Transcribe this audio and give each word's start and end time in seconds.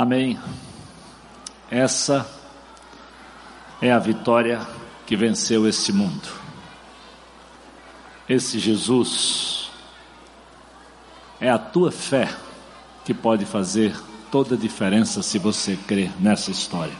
Amém. 0.00 0.38
Essa 1.70 2.26
é 3.82 3.92
a 3.92 3.98
vitória 3.98 4.66
que 5.04 5.14
venceu 5.14 5.68
esse 5.68 5.92
mundo. 5.92 6.26
Esse 8.26 8.58
Jesus 8.58 9.70
é 11.38 11.50
a 11.50 11.58
tua 11.58 11.92
fé 11.92 12.34
que 13.04 13.12
pode 13.12 13.44
fazer 13.44 13.94
toda 14.32 14.54
a 14.54 14.58
diferença 14.58 15.22
se 15.22 15.38
você 15.38 15.76
crer 15.76 16.10
nessa 16.18 16.50
história. 16.50 16.96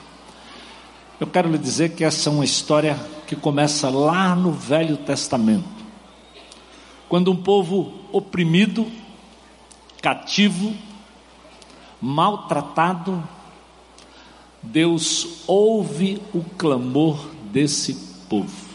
Eu 1.18 1.26
quero 1.26 1.50
lhe 1.50 1.56
dizer 1.56 1.94
que 1.94 2.04
essa 2.04 2.28
é 2.28 2.32
uma 2.34 2.44
história 2.44 3.00
que 3.26 3.34
começa 3.34 3.88
lá 3.88 4.36
no 4.36 4.52
Velho 4.52 4.98
Testamento, 4.98 5.64
quando 7.08 7.32
um 7.32 7.42
povo 7.42 7.94
oprimido, 8.12 8.92
cativo, 10.02 10.76
maltratado, 12.00 13.22
Deus 14.62 15.44
ouve 15.46 16.20
o 16.32 16.42
clamor 16.42 17.28
desse 17.50 17.94
povo. 18.28 18.68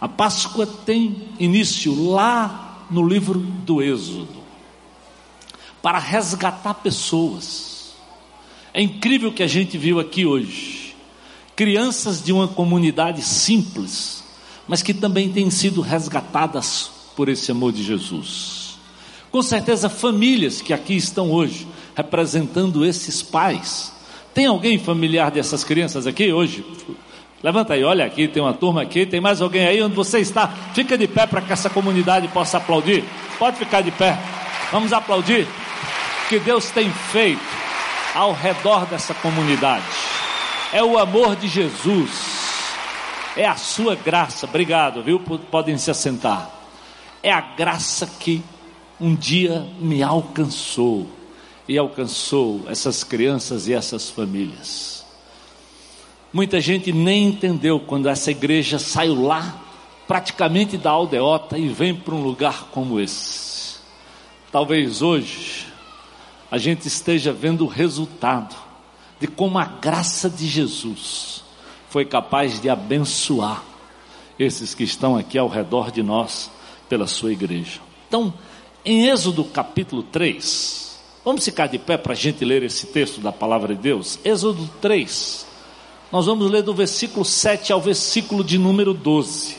A 0.00 0.08
Páscoa 0.08 0.66
tem 0.66 1.28
início 1.38 2.10
lá 2.10 2.86
no 2.90 3.06
livro 3.06 3.38
do 3.38 3.82
Êxodo, 3.82 4.40
para 5.82 5.98
resgatar 5.98 6.74
pessoas. 6.74 7.94
É 8.72 8.80
incrível 8.82 9.32
que 9.32 9.42
a 9.42 9.46
gente 9.46 9.76
viu 9.76 9.98
aqui 9.98 10.24
hoje. 10.24 10.96
Crianças 11.54 12.22
de 12.22 12.32
uma 12.32 12.48
comunidade 12.48 13.22
simples, 13.22 14.24
mas 14.66 14.82
que 14.82 14.94
também 14.94 15.30
têm 15.30 15.50
sido 15.50 15.80
resgatadas 15.80 16.90
por 17.16 17.28
esse 17.28 17.50
amor 17.50 17.72
de 17.72 17.82
Jesus. 17.82 18.59
Com 19.30 19.42
certeza, 19.42 19.88
famílias 19.88 20.60
que 20.60 20.72
aqui 20.72 20.96
estão 20.96 21.30
hoje, 21.30 21.66
representando 21.94 22.84
esses 22.84 23.22
pais. 23.22 23.92
Tem 24.34 24.46
alguém 24.46 24.78
familiar 24.78 25.30
dessas 25.30 25.62
crianças 25.62 26.06
aqui 26.06 26.32
hoje? 26.32 26.64
Levanta 27.42 27.74
aí, 27.74 27.84
olha 27.84 28.04
aqui, 28.04 28.28
tem 28.28 28.42
uma 28.42 28.52
turma 28.52 28.82
aqui, 28.82 29.06
tem 29.06 29.20
mais 29.20 29.40
alguém 29.40 29.66
aí 29.66 29.80
onde 29.82 29.94
você 29.94 30.18
está? 30.18 30.48
Fica 30.74 30.98
de 30.98 31.06
pé 31.06 31.26
para 31.26 31.40
que 31.40 31.52
essa 31.52 31.70
comunidade 31.70 32.28
possa 32.28 32.58
aplaudir. 32.58 33.04
Pode 33.38 33.56
ficar 33.56 33.80
de 33.80 33.90
pé. 33.92 34.18
Vamos 34.72 34.92
aplaudir 34.92 35.46
que 36.28 36.38
Deus 36.38 36.70
tem 36.70 36.90
feito 36.90 37.40
ao 38.14 38.32
redor 38.32 38.84
dessa 38.86 39.14
comunidade. 39.14 39.84
É 40.72 40.82
o 40.82 40.98
amor 40.98 41.36
de 41.36 41.48
Jesus. 41.48 42.10
É 43.36 43.46
a 43.46 43.56
sua 43.56 43.94
graça. 43.94 44.46
Obrigado, 44.46 45.02
viu? 45.02 45.20
Podem 45.50 45.78
se 45.78 45.90
assentar. 45.90 46.50
É 47.22 47.32
a 47.32 47.40
graça 47.40 48.06
que 48.18 48.42
um 49.00 49.14
dia 49.14 49.66
me 49.80 50.02
alcançou 50.02 51.06
e 51.66 51.78
alcançou 51.78 52.62
essas 52.68 53.02
crianças 53.02 53.66
e 53.68 53.72
essas 53.72 54.10
famílias. 54.10 55.04
Muita 56.32 56.60
gente 56.60 56.92
nem 56.92 57.26
entendeu 57.28 57.80
quando 57.80 58.08
essa 58.08 58.30
igreja 58.30 58.78
saiu 58.78 59.22
lá, 59.22 59.60
praticamente 60.06 60.76
da 60.76 60.90
aldeota, 60.90 61.58
e 61.58 61.68
vem 61.68 61.94
para 61.94 62.14
um 62.14 62.22
lugar 62.22 62.68
como 62.72 63.00
esse. 63.00 63.78
Talvez 64.52 65.00
hoje 65.00 65.66
a 66.50 66.58
gente 66.58 66.86
esteja 66.86 67.32
vendo 67.32 67.64
o 67.64 67.68
resultado 67.68 68.54
de 69.18 69.26
como 69.26 69.58
a 69.58 69.64
graça 69.64 70.28
de 70.28 70.46
Jesus 70.46 71.42
foi 71.88 72.04
capaz 72.04 72.60
de 72.60 72.68
abençoar 72.68 73.62
esses 74.38 74.74
que 74.74 74.84
estão 74.84 75.16
aqui 75.16 75.38
ao 75.38 75.48
redor 75.48 75.90
de 75.90 76.02
nós 76.02 76.50
pela 76.88 77.06
sua 77.06 77.32
igreja. 77.32 77.80
Então, 78.08 78.32
em 78.84 79.08
Êxodo 79.08 79.44
capítulo 79.44 80.02
3, 80.02 80.98
vamos 81.24 81.44
ficar 81.44 81.66
de 81.66 81.78
pé 81.78 81.96
para 81.96 82.12
a 82.12 82.16
gente 82.16 82.44
ler 82.44 82.62
esse 82.62 82.86
texto 82.86 83.20
da 83.20 83.30
palavra 83.30 83.74
de 83.74 83.82
Deus? 83.82 84.18
Êxodo 84.24 84.68
3, 84.80 85.46
nós 86.10 86.26
vamos 86.26 86.50
ler 86.50 86.62
do 86.62 86.74
versículo 86.74 87.24
7 87.24 87.72
ao 87.72 87.80
versículo 87.80 88.42
de 88.42 88.58
número 88.58 88.94
12. 88.94 89.56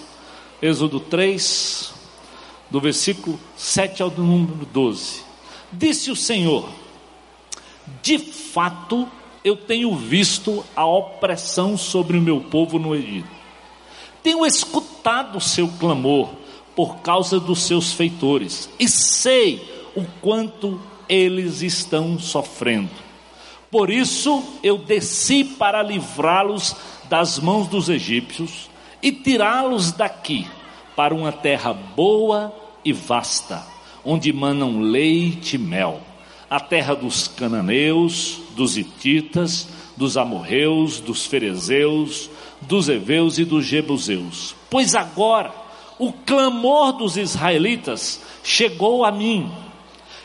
Êxodo 0.62 1.00
3, 1.00 1.94
do 2.70 2.80
versículo 2.82 3.40
7 3.56 4.02
ao 4.02 4.10
número 4.12 4.66
12. 4.66 5.24
Disse 5.72 6.12
o 6.12 6.16
Senhor: 6.16 6.68
De 8.02 8.18
fato, 8.18 9.08
eu 9.44 9.56
tenho 9.56 9.96
visto 9.96 10.64
a 10.76 10.86
opressão 10.86 11.78
sobre 11.78 12.18
o 12.18 12.22
meu 12.22 12.42
povo 12.42 12.78
no 12.78 12.96
Egito. 12.96 13.30
Tenho 14.22 14.46
escutado 14.46 15.38
o 15.38 15.42
seu 15.42 15.68
clamor 15.68 16.41
por 16.82 16.96
causa 17.02 17.40
dos 17.40 17.62
seus 17.62 17.94
feitores, 17.94 18.68
e 18.80 18.88
sei 18.88 19.64
o 19.96 20.04
quanto 20.20 20.82
eles 21.08 21.62
estão 21.62 22.18
sofrendo. 22.18 22.90
Por 23.70 23.92
isso 23.92 24.44
eu 24.64 24.80
desci 24.80 25.44
para 25.44 25.84
livrá-los 25.84 26.76
das 27.08 27.38
mãos 27.38 27.68
dos 27.68 27.88
egípcios 27.88 28.68
e 29.00 29.12
tirá-los 29.12 29.92
daqui 29.92 30.48
para 30.96 31.14
uma 31.14 31.32
terra 31.32 31.72
boa 31.72 32.52
e 32.84 32.92
vasta, 32.92 33.64
onde 34.04 34.34
manam 34.34 34.80
leite 34.80 35.58
e 35.58 35.60
mel, 35.60 36.02
a 36.50 36.60
terra 36.60 36.96
dos 36.96 37.28
cananeus, 37.28 38.40
dos 38.56 38.76
hititas, 38.76 39.68
dos 39.96 40.18
amorreus, 40.18 41.00
dos 41.00 41.28
ferezeus, 41.28 42.28
dos 42.60 42.90
heveus 42.90 43.38
e 43.38 43.46
dos 43.46 43.68
jebuseus. 43.68 44.56
Pois 44.68 44.96
agora 44.96 45.62
o 46.02 46.12
clamor 46.12 46.94
dos 46.94 47.16
israelitas 47.16 48.20
chegou 48.44 49.06
a 49.06 49.12
mim, 49.12 49.52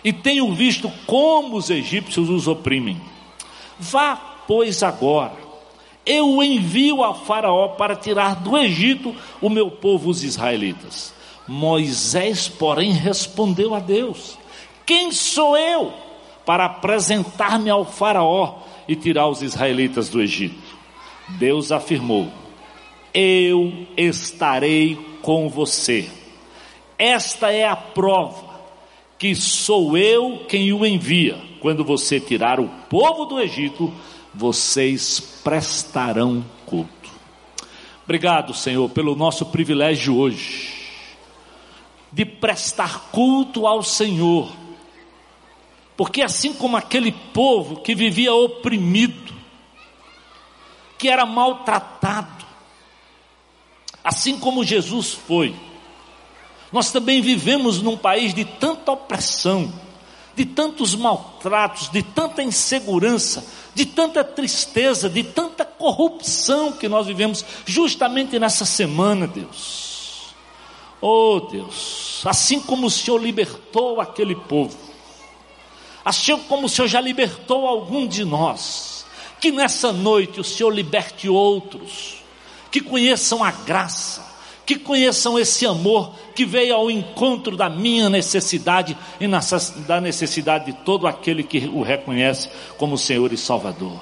e 0.02 0.10
tenho 0.10 0.50
visto 0.54 0.90
como 1.06 1.54
os 1.54 1.68
egípcios 1.68 2.30
os 2.30 2.48
oprimem. 2.48 2.98
Vá, 3.78 4.16
pois, 4.48 4.82
agora, 4.82 5.34
eu 6.06 6.30
o 6.30 6.42
envio 6.42 7.04
a 7.04 7.12
Faraó 7.12 7.68
para 7.68 7.94
tirar 7.94 8.36
do 8.36 8.56
Egito 8.56 9.14
o 9.38 9.50
meu 9.50 9.70
povo, 9.70 10.08
os 10.08 10.24
israelitas. 10.24 11.12
Moisés, 11.46 12.48
porém, 12.48 12.92
respondeu 12.92 13.74
a 13.74 13.78
Deus: 13.78 14.38
Quem 14.86 15.12
sou 15.12 15.58
eu 15.58 15.92
para 16.46 16.64
apresentar-me 16.64 17.68
ao 17.68 17.84
Faraó 17.84 18.60
e 18.88 18.96
tirar 18.96 19.28
os 19.28 19.42
israelitas 19.42 20.08
do 20.08 20.22
Egito? 20.22 20.74
Deus 21.28 21.70
afirmou: 21.70 22.45
Eu 23.18 23.72
estarei 23.96 24.94
com 25.22 25.48
você. 25.48 26.06
Esta 26.98 27.50
é 27.50 27.66
a 27.66 27.74
prova 27.74 28.60
que 29.18 29.34
sou 29.34 29.96
eu 29.96 30.44
quem 30.46 30.70
o 30.70 30.84
envia. 30.84 31.42
Quando 31.60 31.82
você 31.82 32.20
tirar 32.20 32.60
o 32.60 32.68
povo 32.90 33.24
do 33.24 33.40
Egito, 33.40 33.90
vocês 34.34 35.18
prestarão 35.42 36.44
culto. 36.66 37.10
Obrigado, 38.04 38.52
Senhor, 38.52 38.86
pelo 38.90 39.16
nosso 39.16 39.46
privilégio 39.46 40.14
hoje 40.14 40.76
de 42.12 42.26
prestar 42.26 43.10
culto 43.10 43.66
ao 43.66 43.82
Senhor. 43.82 44.52
Porque 45.96 46.20
assim 46.20 46.52
como 46.52 46.76
aquele 46.76 47.12
povo 47.12 47.80
que 47.80 47.94
vivia 47.94 48.34
oprimido, 48.34 49.34
que 50.98 51.08
era 51.08 51.24
maltratado, 51.24 52.45
assim 54.06 54.38
como 54.38 54.62
Jesus 54.62 55.12
foi. 55.12 55.52
Nós 56.70 56.92
também 56.92 57.20
vivemos 57.20 57.82
num 57.82 57.96
país 57.96 58.32
de 58.32 58.44
tanta 58.44 58.92
opressão, 58.92 59.72
de 60.36 60.44
tantos 60.44 60.94
maltratos, 60.94 61.88
de 61.88 62.04
tanta 62.04 62.40
insegurança, 62.40 63.44
de 63.74 63.84
tanta 63.84 64.22
tristeza, 64.22 65.10
de 65.10 65.24
tanta 65.24 65.64
corrupção 65.64 66.70
que 66.70 66.88
nós 66.88 67.08
vivemos 67.08 67.44
justamente 67.64 68.38
nessa 68.38 68.64
semana, 68.64 69.26
Deus. 69.26 70.34
Oh 71.00 71.40
Deus, 71.40 72.22
assim 72.24 72.60
como 72.60 72.86
o 72.86 72.90
Senhor 72.90 73.20
libertou 73.20 74.00
aquele 74.00 74.36
povo, 74.36 74.76
assim 76.04 76.38
como 76.48 76.66
o 76.66 76.68
Senhor 76.68 76.86
já 76.86 77.00
libertou 77.00 77.66
algum 77.66 78.06
de 78.06 78.24
nós, 78.24 79.04
que 79.40 79.50
nessa 79.50 79.92
noite 79.92 80.40
o 80.40 80.44
Senhor 80.44 80.70
liberte 80.70 81.28
outros, 81.28 82.24
que 82.70 82.80
conheçam 82.80 83.42
a 83.42 83.50
graça, 83.50 84.24
que 84.64 84.76
conheçam 84.76 85.38
esse 85.38 85.64
amor 85.64 86.12
que 86.34 86.44
veio 86.44 86.74
ao 86.74 86.90
encontro 86.90 87.56
da 87.56 87.70
minha 87.70 88.10
necessidade 88.10 88.96
e 89.20 89.26
da 89.86 90.00
necessidade 90.00 90.66
de 90.66 90.72
todo 90.72 91.06
aquele 91.06 91.42
que 91.42 91.58
o 91.72 91.82
reconhece 91.82 92.50
como 92.76 92.98
Senhor 92.98 93.32
e 93.32 93.36
Salvador. 93.36 93.98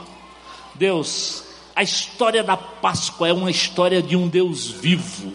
Deus, 0.75 1.44
a 1.76 1.82
história 1.82 2.43
da 2.43 2.56
Páscoa 2.56 3.28
é 3.28 3.32
uma 3.32 3.50
história 3.50 4.02
de 4.02 4.16
um 4.16 4.26
Deus 4.26 4.69
vivo, 4.69 5.32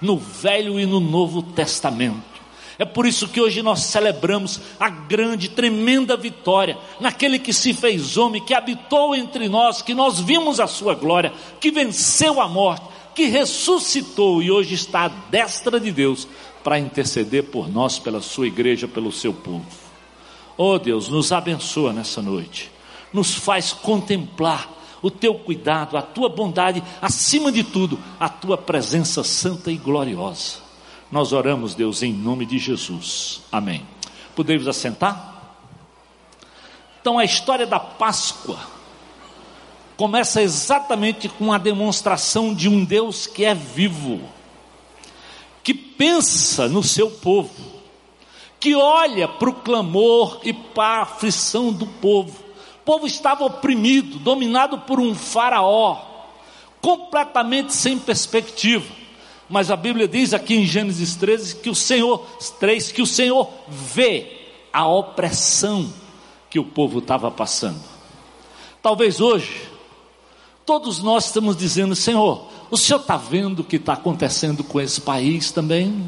no 0.00 0.18
Velho 0.18 0.78
e 0.78 0.84
no 0.84 1.00
Novo 1.00 1.42
Testamento. 1.42 2.33
É 2.78 2.84
por 2.84 3.06
isso 3.06 3.28
que 3.28 3.40
hoje 3.40 3.62
nós 3.62 3.84
celebramos 3.84 4.60
a 4.80 4.88
grande, 4.88 5.48
tremenda 5.48 6.16
vitória 6.16 6.76
naquele 7.00 7.38
que 7.38 7.52
se 7.52 7.72
fez 7.72 8.16
homem, 8.16 8.44
que 8.44 8.54
habitou 8.54 9.14
entre 9.14 9.48
nós, 9.48 9.80
que 9.80 9.94
nós 9.94 10.18
vimos 10.18 10.58
a 10.58 10.66
sua 10.66 10.94
glória, 10.94 11.32
que 11.60 11.70
venceu 11.70 12.40
a 12.40 12.48
morte, 12.48 12.86
que 13.14 13.26
ressuscitou 13.26 14.42
e 14.42 14.50
hoje 14.50 14.74
está 14.74 15.04
à 15.04 15.08
destra 15.08 15.78
de 15.78 15.92
Deus 15.92 16.26
para 16.64 16.78
interceder 16.78 17.44
por 17.44 17.68
nós, 17.68 17.98
pela 17.98 18.20
sua 18.20 18.46
igreja, 18.46 18.88
pelo 18.88 19.12
seu 19.12 19.32
povo. 19.32 19.66
Oh 20.56 20.78
Deus, 20.78 21.08
nos 21.08 21.30
abençoa 21.30 21.92
nessa 21.92 22.20
noite. 22.20 22.72
nos 23.14 23.32
faz 23.32 23.72
contemplar 23.72 24.68
o 25.00 25.08
teu 25.08 25.34
cuidado, 25.36 25.96
a 25.96 26.02
tua 26.02 26.28
bondade, 26.28 26.82
acima 27.00 27.52
de 27.52 27.62
tudo, 27.62 27.96
a 28.18 28.28
tua 28.28 28.58
presença 28.58 29.22
santa 29.22 29.70
e 29.70 29.76
gloriosa. 29.76 30.63
Nós 31.14 31.32
oramos, 31.32 31.76
Deus, 31.76 32.02
em 32.02 32.12
nome 32.12 32.44
de 32.44 32.58
Jesus. 32.58 33.42
Amém. 33.52 33.86
Podemos 34.34 34.66
assentar? 34.66 35.54
Então, 37.00 37.20
a 37.20 37.24
história 37.24 37.64
da 37.64 37.78
Páscoa 37.78 38.58
começa 39.96 40.42
exatamente 40.42 41.28
com 41.28 41.52
a 41.52 41.58
demonstração 41.58 42.52
de 42.52 42.68
um 42.68 42.84
Deus 42.84 43.28
que 43.28 43.44
é 43.44 43.54
vivo, 43.54 44.22
que 45.62 45.72
pensa 45.72 46.66
no 46.66 46.82
seu 46.82 47.08
povo, 47.08 47.80
que 48.58 48.74
olha 48.74 49.28
para 49.28 49.50
o 49.50 49.54
clamor 49.54 50.40
e 50.42 50.52
para 50.52 50.98
a 50.98 51.02
aflição 51.02 51.72
do 51.72 51.86
povo 51.86 52.42
o 52.80 52.84
povo 52.84 53.06
estava 53.06 53.44
oprimido, 53.44 54.18
dominado 54.18 54.80
por 54.80 54.98
um 54.98 55.14
faraó, 55.14 55.96
completamente 56.82 57.72
sem 57.72 58.00
perspectiva. 58.00 59.03
Mas 59.54 59.70
a 59.70 59.76
Bíblia 59.76 60.08
diz 60.08 60.34
aqui 60.34 60.56
em 60.56 60.66
Gênesis 60.66 61.14
13 61.14 61.54
que 61.54 61.70
o 61.70 61.76
Senhor, 61.76 62.26
3, 62.58 62.90
que 62.90 63.00
o 63.00 63.06
Senhor 63.06 63.48
vê 63.68 64.48
a 64.72 64.84
opressão 64.84 65.92
que 66.50 66.58
o 66.58 66.64
povo 66.64 66.98
estava 66.98 67.30
passando. 67.30 67.80
Talvez 68.82 69.20
hoje, 69.20 69.70
todos 70.66 70.98
nós 70.98 71.26
estamos 71.26 71.56
dizendo: 71.56 71.94
Senhor, 71.94 72.48
o 72.68 72.76
Senhor 72.76 72.98
está 72.98 73.16
vendo 73.16 73.60
o 73.60 73.64
que 73.64 73.76
está 73.76 73.92
acontecendo 73.92 74.64
com 74.64 74.80
esse 74.80 75.00
país 75.00 75.52
também? 75.52 76.04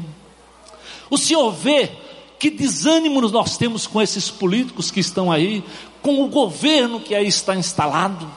O 1.09 1.17
Senhor 1.17 1.49
vê 1.49 1.89
que 2.37 2.49
desânimo 2.49 3.21
nós 3.29 3.55
temos 3.57 3.87
com 3.87 4.01
esses 4.01 4.29
políticos 4.29 4.91
que 4.91 4.99
estão 4.99 5.31
aí, 5.31 5.63
com 6.01 6.21
o 6.21 6.27
governo 6.27 6.99
que 6.99 7.15
aí 7.15 7.27
está 7.27 7.55
instalado. 7.55 8.29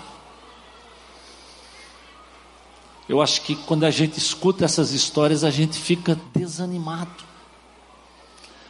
Eu 3.10 3.20
acho 3.20 3.42
que 3.42 3.56
quando 3.56 3.82
a 3.82 3.90
gente 3.90 4.16
escuta 4.18 4.64
essas 4.64 4.92
histórias, 4.92 5.42
a 5.42 5.50
gente 5.50 5.76
fica 5.76 6.16
desanimado. 6.32 7.10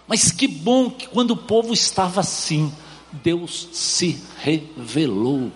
Mas 0.08 0.32
que 0.32 0.48
bom 0.48 0.88
que 0.90 1.06
quando 1.06 1.32
o 1.32 1.36
povo 1.36 1.74
estava 1.74 2.20
assim, 2.20 2.72
Deus 3.12 3.68
se 3.70 4.18
revelou. 4.38 5.52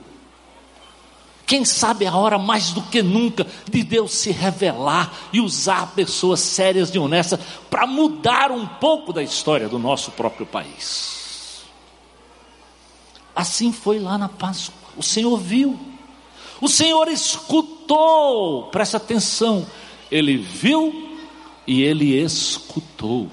Quem 1.46 1.64
sabe 1.64 2.04
a 2.04 2.14
hora 2.14 2.36
mais 2.36 2.72
do 2.72 2.82
que 2.82 3.02
nunca 3.02 3.46
de 3.64 3.82
Deus 3.82 4.12
se 4.12 4.30
revelar 4.30 5.30
e 5.32 5.40
usar 5.40 5.94
pessoas 5.94 6.40
sérias 6.40 6.94
e 6.94 6.98
honestas 6.98 7.40
para 7.70 7.86
mudar 7.86 8.50
um 8.50 8.66
pouco 8.66 9.14
da 9.14 9.22
história 9.22 9.66
do 9.66 9.78
nosso 9.78 10.10
próprio 10.10 10.44
país. 10.44 11.62
Assim 13.34 13.72
foi 13.72 13.98
lá 13.98 14.18
na 14.18 14.28
Páscoa. 14.28 14.74
O 14.94 15.02
Senhor 15.02 15.38
viu, 15.38 15.93
o 16.60 16.68
Senhor 16.68 17.08
escutou, 17.08 18.64
presta 18.64 18.96
atenção, 18.96 19.66
ele 20.10 20.36
viu 20.36 21.18
e 21.66 21.82
ele 21.82 22.16
escutou. 22.16 23.30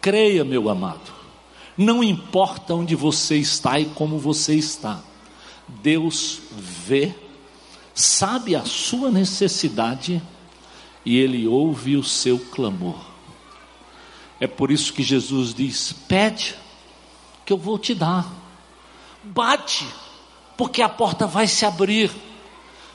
Creia, 0.00 0.44
meu 0.44 0.68
amado, 0.68 1.12
não 1.76 2.02
importa 2.02 2.74
onde 2.74 2.94
você 2.94 3.36
está 3.36 3.78
e 3.78 3.86
como 3.86 4.18
você 4.18 4.54
está 4.54 5.02
Deus 5.68 6.40
vê, 6.50 7.14
sabe 7.94 8.56
a 8.56 8.64
sua 8.64 9.10
necessidade 9.10 10.22
e 11.04 11.18
Ele 11.18 11.46
ouve 11.46 11.96
o 11.96 12.02
seu 12.02 12.38
clamor. 12.38 12.98
É 14.40 14.46
por 14.46 14.70
isso 14.70 14.92
que 14.92 15.02
Jesus 15.02 15.52
diz: 15.52 15.92
pede, 16.08 16.54
que 17.44 17.52
eu 17.52 17.58
vou 17.58 17.78
te 17.78 17.94
dar, 17.94 18.32
bate, 19.22 19.86
porque 20.58 20.82
a 20.82 20.88
porta 20.88 21.24
vai 21.24 21.46
se 21.46 21.64
abrir, 21.64 22.10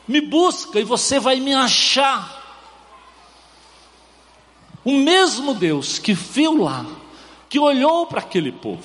me 0.05 0.19
busca 0.19 0.81
e 0.81 0.83
você 0.83 1.17
vai 1.17 1.39
me 1.39 1.53
achar. 1.53 2.41
O 4.83 4.91
mesmo 4.91 5.53
Deus 5.53 5.97
que 5.97 6.13
viu 6.13 6.61
lá, 6.61 6.85
que 7.47 7.57
olhou 7.57 8.05
para 8.05 8.19
aquele 8.19 8.51
povo, 8.51 8.83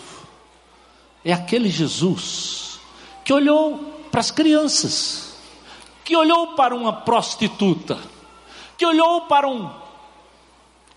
é 1.24 1.32
aquele 1.32 1.68
Jesus 1.68 2.78
que 3.24 3.32
olhou 3.32 3.78
para 4.12 4.20
as 4.20 4.30
crianças, 4.30 5.34
que 6.04 6.16
olhou 6.16 6.54
para 6.54 6.72
uma 6.72 6.92
prostituta, 6.92 7.98
que 8.76 8.86
olhou 8.86 9.22
para 9.22 9.48
um 9.48 9.68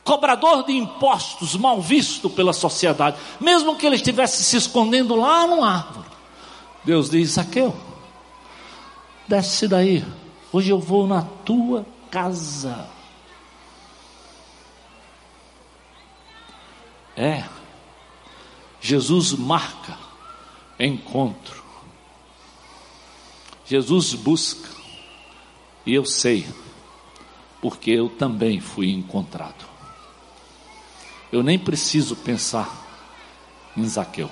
cobrador 0.04 0.66
de 0.66 0.74
impostos 0.74 1.56
mal 1.56 1.82
visto 1.82 2.30
pela 2.30 2.54
sociedade, 2.54 3.18
mesmo 3.40 3.76
que 3.76 3.88
ele 3.88 3.96
estivesse 3.96 4.44
se 4.44 4.56
escondendo 4.56 5.16
lá 5.16 5.48
no 5.48 5.64
árvore. 5.64 6.11
Deus 6.84 7.10
diz: 7.10 7.32
Zaqueu, 7.32 7.76
desce 9.28 9.68
daí, 9.68 10.06
hoje 10.52 10.70
eu 10.70 10.80
vou 10.80 11.08
na 11.08 11.22
tua 11.22 11.86
casa. 12.10 12.88
É, 17.16 17.44
Jesus 18.80 19.34
marca 19.34 19.98
encontro 20.80 21.62
Jesus 23.72 24.14
busca, 24.16 24.68
e 25.86 25.94
eu 25.94 26.04
sei, 26.04 26.46
porque 27.62 27.90
eu 27.90 28.10
também 28.10 28.60
fui 28.60 28.92
encontrado. 28.92 29.66
Eu 31.32 31.42
nem 31.42 31.58
preciso 31.58 32.14
pensar 32.18 32.70
em 33.78 33.88
Zaqueu. 33.88 34.30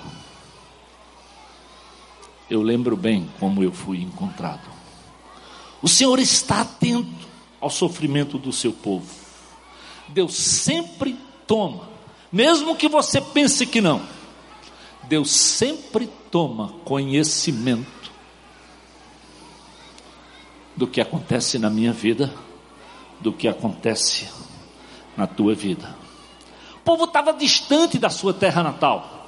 Eu 2.50 2.62
lembro 2.62 2.96
bem 2.96 3.30
como 3.38 3.62
eu 3.62 3.72
fui 3.72 4.02
encontrado. 4.02 4.68
O 5.80 5.88
Senhor 5.88 6.18
está 6.18 6.62
atento 6.62 7.28
ao 7.60 7.70
sofrimento 7.70 8.36
do 8.36 8.52
seu 8.52 8.72
povo. 8.72 9.08
Deus 10.08 10.34
sempre 10.34 11.16
toma, 11.46 11.88
mesmo 12.32 12.74
que 12.74 12.88
você 12.88 13.20
pense 13.20 13.64
que 13.64 13.80
não. 13.80 14.02
Deus 15.04 15.30
sempre 15.30 16.10
toma 16.30 16.74
conhecimento 16.84 18.10
do 20.76 20.86
que 20.86 21.00
acontece 21.00 21.58
na 21.58 21.70
minha 21.70 21.92
vida, 21.92 22.34
do 23.20 23.32
que 23.32 23.46
acontece 23.46 24.28
na 25.16 25.26
tua 25.26 25.54
vida. 25.54 25.94
O 26.76 26.80
povo 26.80 27.04
estava 27.04 27.32
distante 27.32 27.98
da 27.98 28.10
sua 28.10 28.32
terra 28.32 28.62
natal, 28.62 29.19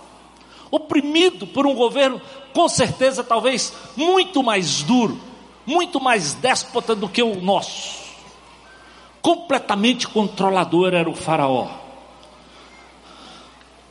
oprimido 0.72 1.46
por 1.46 1.64
um 1.64 1.74
governo, 1.74 2.20
com 2.52 2.68
certeza, 2.68 3.22
talvez 3.22 3.72
muito 3.96 4.42
mais 4.42 4.82
duro, 4.82 5.16
muito 5.64 6.00
mais 6.00 6.34
déspota 6.34 6.96
do 6.96 7.08
que 7.08 7.22
o 7.22 7.40
nosso. 7.40 8.02
Completamente 9.20 10.08
controlador 10.08 10.92
era 10.94 11.08
o 11.08 11.14
Faraó. 11.14 11.68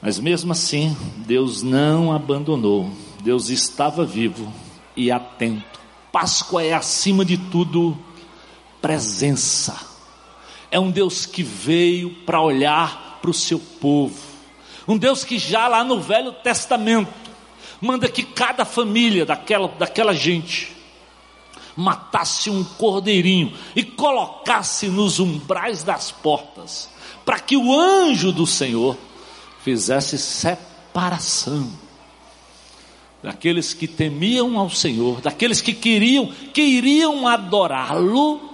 Mas 0.02 0.20
mesmo 0.20 0.52
assim, 0.52 0.98
Deus 1.18 1.64
não 1.64 2.12
abandonou, 2.12 2.90
Deus 3.24 3.48
estava 3.48 4.04
vivo 4.04 4.52
e 4.98 5.10
atento 5.10 5.72
Páscoa 6.12 6.62
é 6.62 6.74
acima 6.74 7.24
de 7.24 7.38
tudo 7.38 7.98
presença. 8.82 9.80
É 10.70 10.78
um 10.80 10.92
Deus 10.92 11.26
que 11.26 11.42
veio 11.42 12.10
para 12.26 12.42
olhar 12.42 13.20
para 13.22 13.32
o 13.32 13.34
seu 13.34 13.58
povo. 13.58 14.31
Um 14.88 14.98
Deus 14.98 15.24
que 15.24 15.38
já 15.38 15.68
lá 15.68 15.84
no 15.84 16.00
Velho 16.00 16.32
Testamento 16.32 17.14
manda 17.80 18.08
que 18.08 18.24
cada 18.24 18.66
família 18.66 19.26
daquela, 19.26 19.68
daquela 19.68 20.14
gente 20.14 20.76
matasse 21.76 22.50
um 22.50 22.64
cordeirinho 22.64 23.54
e 23.76 23.84
colocasse 23.84 24.88
nos 24.88 25.20
umbrais 25.20 25.84
das 25.84 26.12
portas, 26.12 26.90
para 27.26 27.40
que 27.40 27.56
o 27.56 27.74
anjo 27.74 28.32
do 28.32 28.46
Senhor 28.46 28.98
fizesse 29.64 30.18
separação 30.18 31.72
daqueles 33.22 33.74
que 33.74 33.88
temiam 33.88 34.58
ao 34.58 34.70
Senhor, 34.70 35.22
daqueles 35.22 35.62
que 35.62 35.74
queriam, 35.74 36.28
que 36.54 36.62
iriam 36.62 37.28
adorá-lo, 37.28 38.50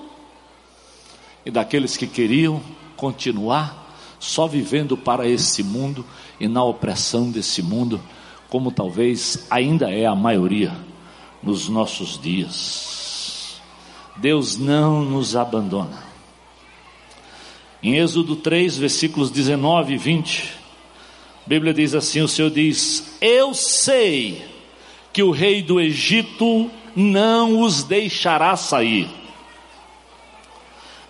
e 1.45 1.51
daqueles 1.51 1.95
que 1.95 2.05
queriam 2.05 2.61
continuar 2.97 3.86
só 4.19 4.47
vivendo 4.47 4.97
para 4.97 5.27
esse 5.27 5.63
mundo 5.63 6.05
e 6.39 6.47
na 6.47 6.63
opressão 6.63 7.29
desse 7.29 7.61
mundo, 7.61 8.01
como 8.49 8.71
talvez 8.71 9.45
ainda 9.49 9.91
é 9.91 10.05
a 10.05 10.15
maioria 10.15 10.75
nos 11.41 11.69
nossos 11.69 12.19
dias. 12.19 13.61
Deus 14.17 14.57
não 14.57 15.03
nos 15.03 15.35
abandona. 15.35 16.03
Em 17.81 17.95
Êxodo 17.95 18.35
3, 18.35 18.77
versículos 18.77 19.29
19 19.29 19.93
e 19.93 19.97
20, 19.97 20.53
a 21.45 21.49
Bíblia 21.49 21.73
diz 21.73 21.93
assim: 21.93 22.21
o 22.21 22.27
Senhor 22.27 22.49
diz: 22.49 23.17
Eu 23.21 23.53
sei 23.53 24.43
que 25.13 25.21
o 25.21 25.31
rei 25.31 25.61
do 25.61 25.79
Egito 25.79 26.69
não 26.95 27.61
os 27.61 27.83
deixará 27.83 28.55
sair, 28.55 29.07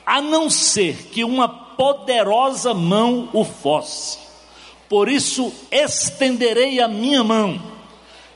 a 0.07 0.21
não 0.21 0.49
ser 0.49 1.09
que 1.11 1.25
uma 1.25 1.49
poderosa 1.49 2.73
mão 2.73 3.27
o 3.33 3.43
fosse. 3.43 4.17
Por 4.87 5.09
isso 5.09 5.53
estenderei 5.69 6.79
a 6.79 6.87
minha 6.87 7.25
mão 7.25 7.61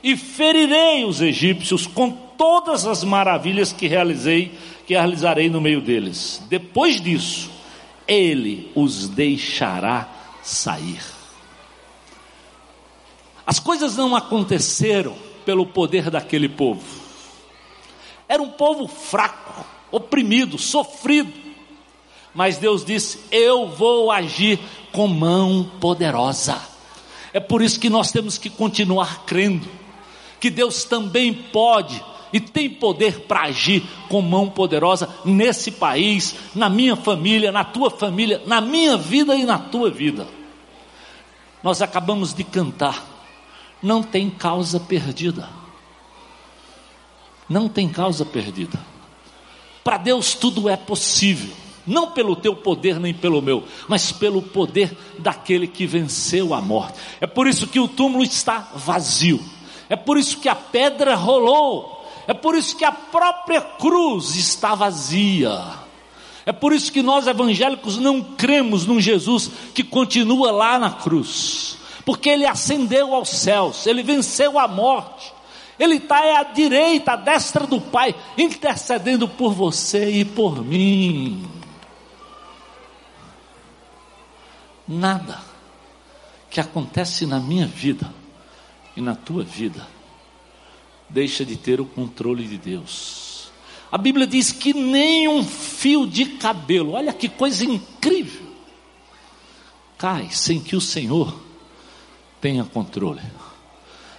e 0.02 0.14
ferirei 0.14 1.06
os 1.06 1.22
egípcios 1.22 1.86
com 1.86 2.10
todas 2.10 2.84
as 2.86 3.02
maravilhas 3.02 3.72
que 3.72 3.86
realizei, 3.86 4.52
que 4.86 4.92
realizarei 4.92 5.48
no 5.48 5.62
meio 5.62 5.80
deles. 5.80 6.42
Depois 6.50 7.00
disso, 7.00 7.50
ele 8.06 8.70
os 8.74 9.08
deixará 9.08 10.06
sair. 10.42 11.00
As 13.46 13.58
coisas 13.58 13.96
não 13.96 14.14
aconteceram 14.14 15.16
pelo 15.46 15.64
poder 15.64 16.10
daquele 16.10 16.50
povo. 16.50 17.00
Era 18.28 18.42
um 18.42 18.50
povo 18.50 18.86
fraco, 18.86 19.64
oprimido, 19.90 20.58
sofrido. 20.58 21.41
Mas 22.34 22.58
Deus 22.58 22.84
disse: 22.84 23.20
Eu 23.30 23.68
vou 23.68 24.10
agir 24.10 24.58
com 24.92 25.06
mão 25.06 25.70
poderosa. 25.80 26.60
É 27.32 27.40
por 27.40 27.62
isso 27.62 27.80
que 27.80 27.88
nós 27.88 28.12
temos 28.12 28.36
que 28.36 28.50
continuar 28.50 29.24
crendo 29.24 29.68
que 30.42 30.50
Deus 30.50 30.82
também 30.82 31.32
pode 31.32 32.02
e 32.32 32.40
tem 32.40 32.68
poder 32.68 33.20
para 33.20 33.42
agir 33.42 33.84
com 34.08 34.20
mão 34.20 34.50
poderosa 34.50 35.08
nesse 35.24 35.70
país, 35.70 36.34
na 36.52 36.68
minha 36.68 36.96
família, 36.96 37.52
na 37.52 37.62
tua 37.62 37.88
família, 37.90 38.42
na 38.44 38.60
minha 38.60 38.96
vida 38.96 39.36
e 39.36 39.44
na 39.44 39.56
tua 39.56 39.88
vida. 39.88 40.26
Nós 41.62 41.80
acabamos 41.80 42.34
de 42.34 42.42
cantar, 42.42 43.06
não 43.80 44.02
tem 44.02 44.28
causa 44.28 44.80
perdida. 44.80 45.48
Não 47.48 47.68
tem 47.68 47.88
causa 47.88 48.24
perdida. 48.24 48.80
Para 49.84 49.98
Deus 49.98 50.34
tudo 50.34 50.68
é 50.68 50.76
possível, 50.76 51.54
não 51.86 52.10
pelo 52.10 52.36
teu 52.36 52.54
poder 52.54 52.98
nem 53.00 53.12
pelo 53.12 53.42
meu, 53.42 53.64
mas 53.88 54.12
pelo 54.12 54.40
poder 54.40 54.96
daquele 55.18 55.66
que 55.66 55.86
venceu 55.86 56.54
a 56.54 56.60
morte. 56.60 56.98
É 57.20 57.26
por 57.26 57.46
isso 57.46 57.66
que 57.66 57.80
o 57.80 57.88
túmulo 57.88 58.22
está 58.22 58.70
vazio. 58.74 59.40
É 59.88 59.96
por 59.96 60.16
isso 60.16 60.38
que 60.38 60.48
a 60.48 60.54
pedra 60.54 61.14
rolou. 61.14 62.02
É 62.26 62.32
por 62.32 62.54
isso 62.54 62.76
que 62.76 62.84
a 62.84 62.92
própria 62.92 63.60
cruz 63.60 64.36
está 64.36 64.74
vazia. 64.74 65.60
É 66.44 66.52
por 66.52 66.72
isso 66.72 66.92
que 66.92 67.02
nós 67.02 67.26
evangélicos 67.26 67.98
não 67.98 68.20
cremos 68.22 68.86
num 68.86 69.00
Jesus 69.00 69.50
que 69.74 69.82
continua 69.82 70.50
lá 70.50 70.78
na 70.78 70.90
cruz. 70.90 71.78
Porque 72.04 72.28
ele 72.28 72.46
ascendeu 72.46 73.14
aos 73.14 73.28
céus, 73.28 73.86
ele 73.86 74.02
venceu 74.02 74.58
a 74.58 74.66
morte. 74.66 75.32
Ele 75.78 75.96
está 75.96 76.40
à 76.40 76.42
direita, 76.42 77.12
à 77.12 77.16
destra 77.16 77.66
do 77.66 77.80
Pai, 77.80 78.14
intercedendo 78.36 79.26
por 79.26 79.52
você 79.52 80.10
e 80.10 80.24
por 80.24 80.64
mim. 80.64 81.42
Nada 84.86 85.40
que 86.50 86.60
acontece 86.60 87.24
na 87.24 87.40
minha 87.40 87.66
vida 87.66 88.12
e 88.96 89.00
na 89.00 89.14
tua 89.14 89.42
vida, 89.42 89.86
deixa 91.08 91.44
de 91.44 91.56
ter 91.56 91.80
o 91.80 91.86
controle 91.86 92.46
de 92.46 92.58
Deus. 92.58 93.50
A 93.90 93.96
Bíblia 93.96 94.26
diz 94.26 94.52
que 94.52 94.72
nem 94.74 95.28
um 95.28 95.44
fio 95.44 96.06
de 96.06 96.26
cabelo, 96.26 96.92
olha 96.92 97.12
que 97.12 97.28
coisa 97.28 97.64
incrível, 97.64 98.46
cai 99.96 100.30
sem 100.30 100.60
que 100.60 100.76
o 100.76 100.80
Senhor 100.80 101.34
tenha 102.40 102.64
controle. 102.64 103.22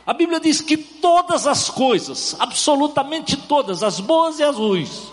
A 0.06 0.14
Bíblia 0.14 0.40
diz 0.40 0.60
que 0.60 0.78
todas 0.78 1.48
as 1.48 1.70
coisas, 1.70 2.36
absolutamente 2.40 3.38
todas, 3.38 3.84
as 3.84 4.00
boas 4.00 4.40
e 4.40 4.44
as 4.44 4.56
ruins, 4.56 5.12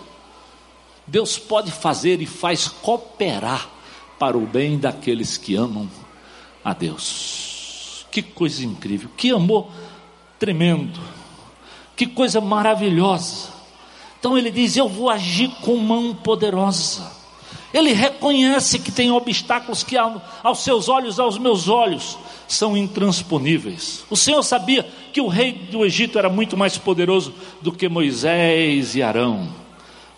Deus 1.07 1.37
pode 1.37 1.71
fazer 1.71 2.21
e 2.21 2.25
faz 2.25 2.67
cooperar 2.67 3.69
para 4.21 4.37
o 4.37 4.45
bem 4.45 4.77
daqueles 4.77 5.35
que 5.35 5.55
amam 5.55 5.89
a 6.63 6.73
Deus. 6.73 8.05
Que 8.11 8.21
coisa 8.21 8.63
incrível, 8.63 9.09
que 9.17 9.31
amor 9.31 9.67
tremendo, 10.37 10.99
que 11.95 12.05
coisa 12.05 12.39
maravilhosa. 12.39 13.47
Então 14.19 14.37
ele 14.37 14.51
diz: 14.51 14.77
Eu 14.77 14.87
vou 14.87 15.09
agir 15.09 15.49
com 15.61 15.75
mão 15.77 16.13
poderosa. 16.13 17.19
Ele 17.73 17.93
reconhece 17.93 18.77
que 18.77 18.91
tem 18.91 19.11
obstáculos 19.11 19.81
que 19.81 19.97
aos 19.97 20.59
seus 20.59 20.87
olhos, 20.87 21.19
aos 21.19 21.39
meus 21.39 21.67
olhos, 21.67 22.15
são 22.47 22.77
intransponíveis. 22.77 24.05
O 24.07 24.15
Senhor 24.15 24.43
sabia 24.43 24.87
que 25.11 25.21
o 25.21 25.29
rei 25.29 25.53
do 25.53 25.83
Egito 25.83 26.19
era 26.19 26.29
muito 26.29 26.55
mais 26.55 26.77
poderoso 26.77 27.33
do 27.59 27.71
que 27.71 27.89
Moisés 27.89 28.93
e 28.93 29.01
Arão. 29.01 29.49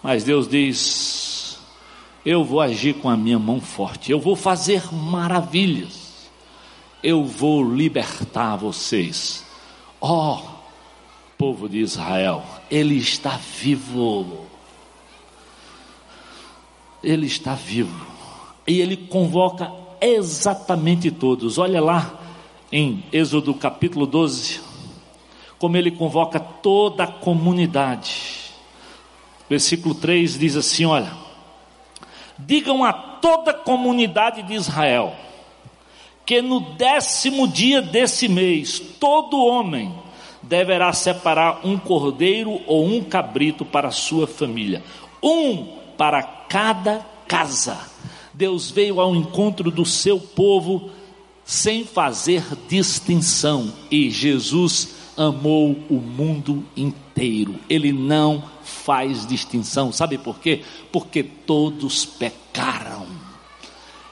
Mas 0.02 0.26
Deus 0.26 0.46
diz: 0.46 1.33
Eu 2.26 2.44
vou 2.44 2.62
agir 2.62 2.94
com 2.96 3.10
a 3.10 3.18
minha 3.18 3.40
mão 3.40 3.60
forte, 3.60 4.12
eu 4.12 4.20
vou 4.20 4.36
fazer 4.36 4.84
maravilhas 4.94 6.04
eu 7.04 7.26
vou 7.26 7.62
libertar 7.62 8.56
vocês. 8.56 9.46
Ó, 10.00 10.38
oh, 10.38 10.42
povo 11.38 11.68
de 11.68 11.80
Israel, 11.80 12.42
Ele 12.72 12.96
está 12.96 13.38
vivo. 13.38 14.46
Ele 17.04 17.28
está 17.28 17.54
vivo. 17.54 18.08
E 18.66 18.80
Ele 18.80 18.96
convoca 18.96 19.70
exatamente 20.00 21.12
todos. 21.12 21.58
Olha 21.58 21.82
lá 21.82 22.20
em 22.72 23.04
Êxodo 23.12 23.54
capítulo 23.54 24.08
12, 24.08 24.62
como 25.60 25.76
Ele 25.76 25.92
convoca 25.92 26.40
toda 26.40 27.04
a 27.04 27.08
comunidade. 27.08 28.34
Versículo 29.50 29.94
3 29.94 30.40
diz 30.40 30.56
assim: 30.56 30.86
Olha, 30.86 31.12
digam 32.38 32.84
a 32.84 32.94
toda 32.94 33.52
a 33.52 33.56
comunidade 33.56 34.44
de 34.44 34.54
Israel 34.54 35.14
que 36.26 36.42
no 36.42 36.60
décimo 36.76 37.48
dia 37.48 37.82
desse 37.82 38.28
mês, 38.28 38.80
todo 39.00 39.44
homem 39.44 39.94
deverá 40.42 40.92
separar 40.94 41.62
um 41.66 41.78
cordeiro 41.78 42.62
ou 42.66 42.86
um 42.86 43.04
cabrito 43.04 43.66
para 43.66 43.92
sua 43.92 44.28
família, 44.28 44.84
um 45.22 45.78
para 45.98 46.24
cada 46.24 47.06
casa. 47.28 47.78
Deus 48.34 48.72
veio 48.72 49.00
ao 49.00 49.16
encontro 49.16 49.70
do 49.70 49.86
seu 49.86 50.20
povo 50.20 50.90
sem 51.46 51.84
fazer 51.84 52.44
distinção, 52.70 53.72
e 53.92 54.10
Jesus 54.10 55.03
amou 55.18 55.72
o 55.90 55.96
mundo 55.96 56.66
inteiro. 56.76 57.60
Ele 57.70 57.92
não 57.92 58.44
faz 58.64 59.26
distinção. 59.26 59.92
Sabe 59.92 60.18
por 60.18 60.40
quê? 60.40 60.64
Porque 60.92 61.24
todos 61.24 62.06
pecaram. 62.06 63.06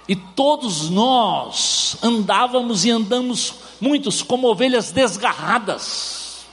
E 0.07 0.15
todos 0.15 0.89
nós 0.89 1.97
andávamos 2.01 2.83
e 2.85 2.91
andamos 2.91 3.53
muitos 3.79 4.21
como 4.21 4.49
ovelhas 4.49 4.91
desgarradas, 4.91 6.45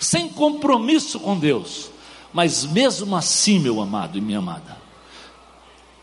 sem 0.00 0.28
compromisso 0.28 1.20
com 1.20 1.38
Deus. 1.38 1.90
Mas 2.32 2.64
mesmo 2.64 3.14
assim, 3.14 3.60
meu 3.60 3.80
amado 3.80 4.18
e 4.18 4.20
minha 4.20 4.38
amada, 4.38 4.76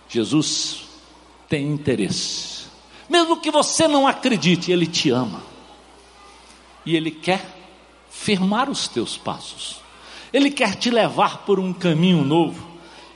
Jesus 0.08 0.84
tem 1.50 1.68
interesse. 1.68 2.62
Mesmo 3.10 3.42
que 3.42 3.52
você 3.52 3.90
não 3.90 4.08
acredite, 4.08 4.72
Ele 4.72 4.88
te 4.88 5.10
ama. 5.10 5.44
E 6.86 6.96
Ele 6.96 7.12
quer 7.12 7.61
firmar 8.12 8.70
os 8.70 8.88
teus 8.88 9.18
passos. 9.18 9.78
Ele 10.32 10.52
quer 10.52 10.76
te 10.76 10.92
levar 10.92 11.40
por 11.40 11.60
um 11.60 11.74
caminho 11.74 12.24
novo 12.24 12.68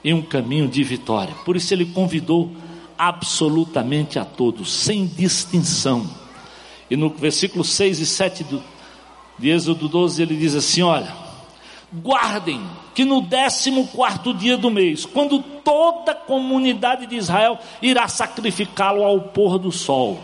e 0.03 0.13
um 0.13 0.21
caminho 0.21 0.67
de 0.67 0.83
vitória. 0.83 1.35
Por 1.45 1.55
isso 1.55 1.73
Ele 1.73 1.85
convidou 1.85 2.51
absolutamente 2.97 4.17
a 4.17 4.25
todos, 4.25 4.71
sem 4.71 5.05
distinção. 5.05 6.09
E 6.89 6.95
no 6.95 7.09
versículo 7.09 7.63
6 7.63 7.99
e 7.99 8.05
7 8.05 8.43
do, 8.45 8.63
de 9.37 9.49
Êxodo 9.49 9.89
12 9.89 10.21
ele 10.21 10.35
diz 10.35 10.55
assim: 10.55 10.81
Olha, 10.81 11.13
guardem 11.93 12.61
que 12.93 13.03
no 13.03 13.21
décimo 13.21 13.87
quarto 13.87 14.33
dia 14.33 14.57
do 14.57 14.71
mês, 14.71 15.05
quando 15.05 15.39
toda 15.39 16.13
a 16.13 16.15
comunidade 16.15 17.07
de 17.07 17.15
Israel 17.15 17.59
irá 17.81 18.07
sacrificá-lo 18.07 19.03
ao 19.03 19.19
pôr 19.19 19.57
do 19.57 19.71
sol, 19.71 20.19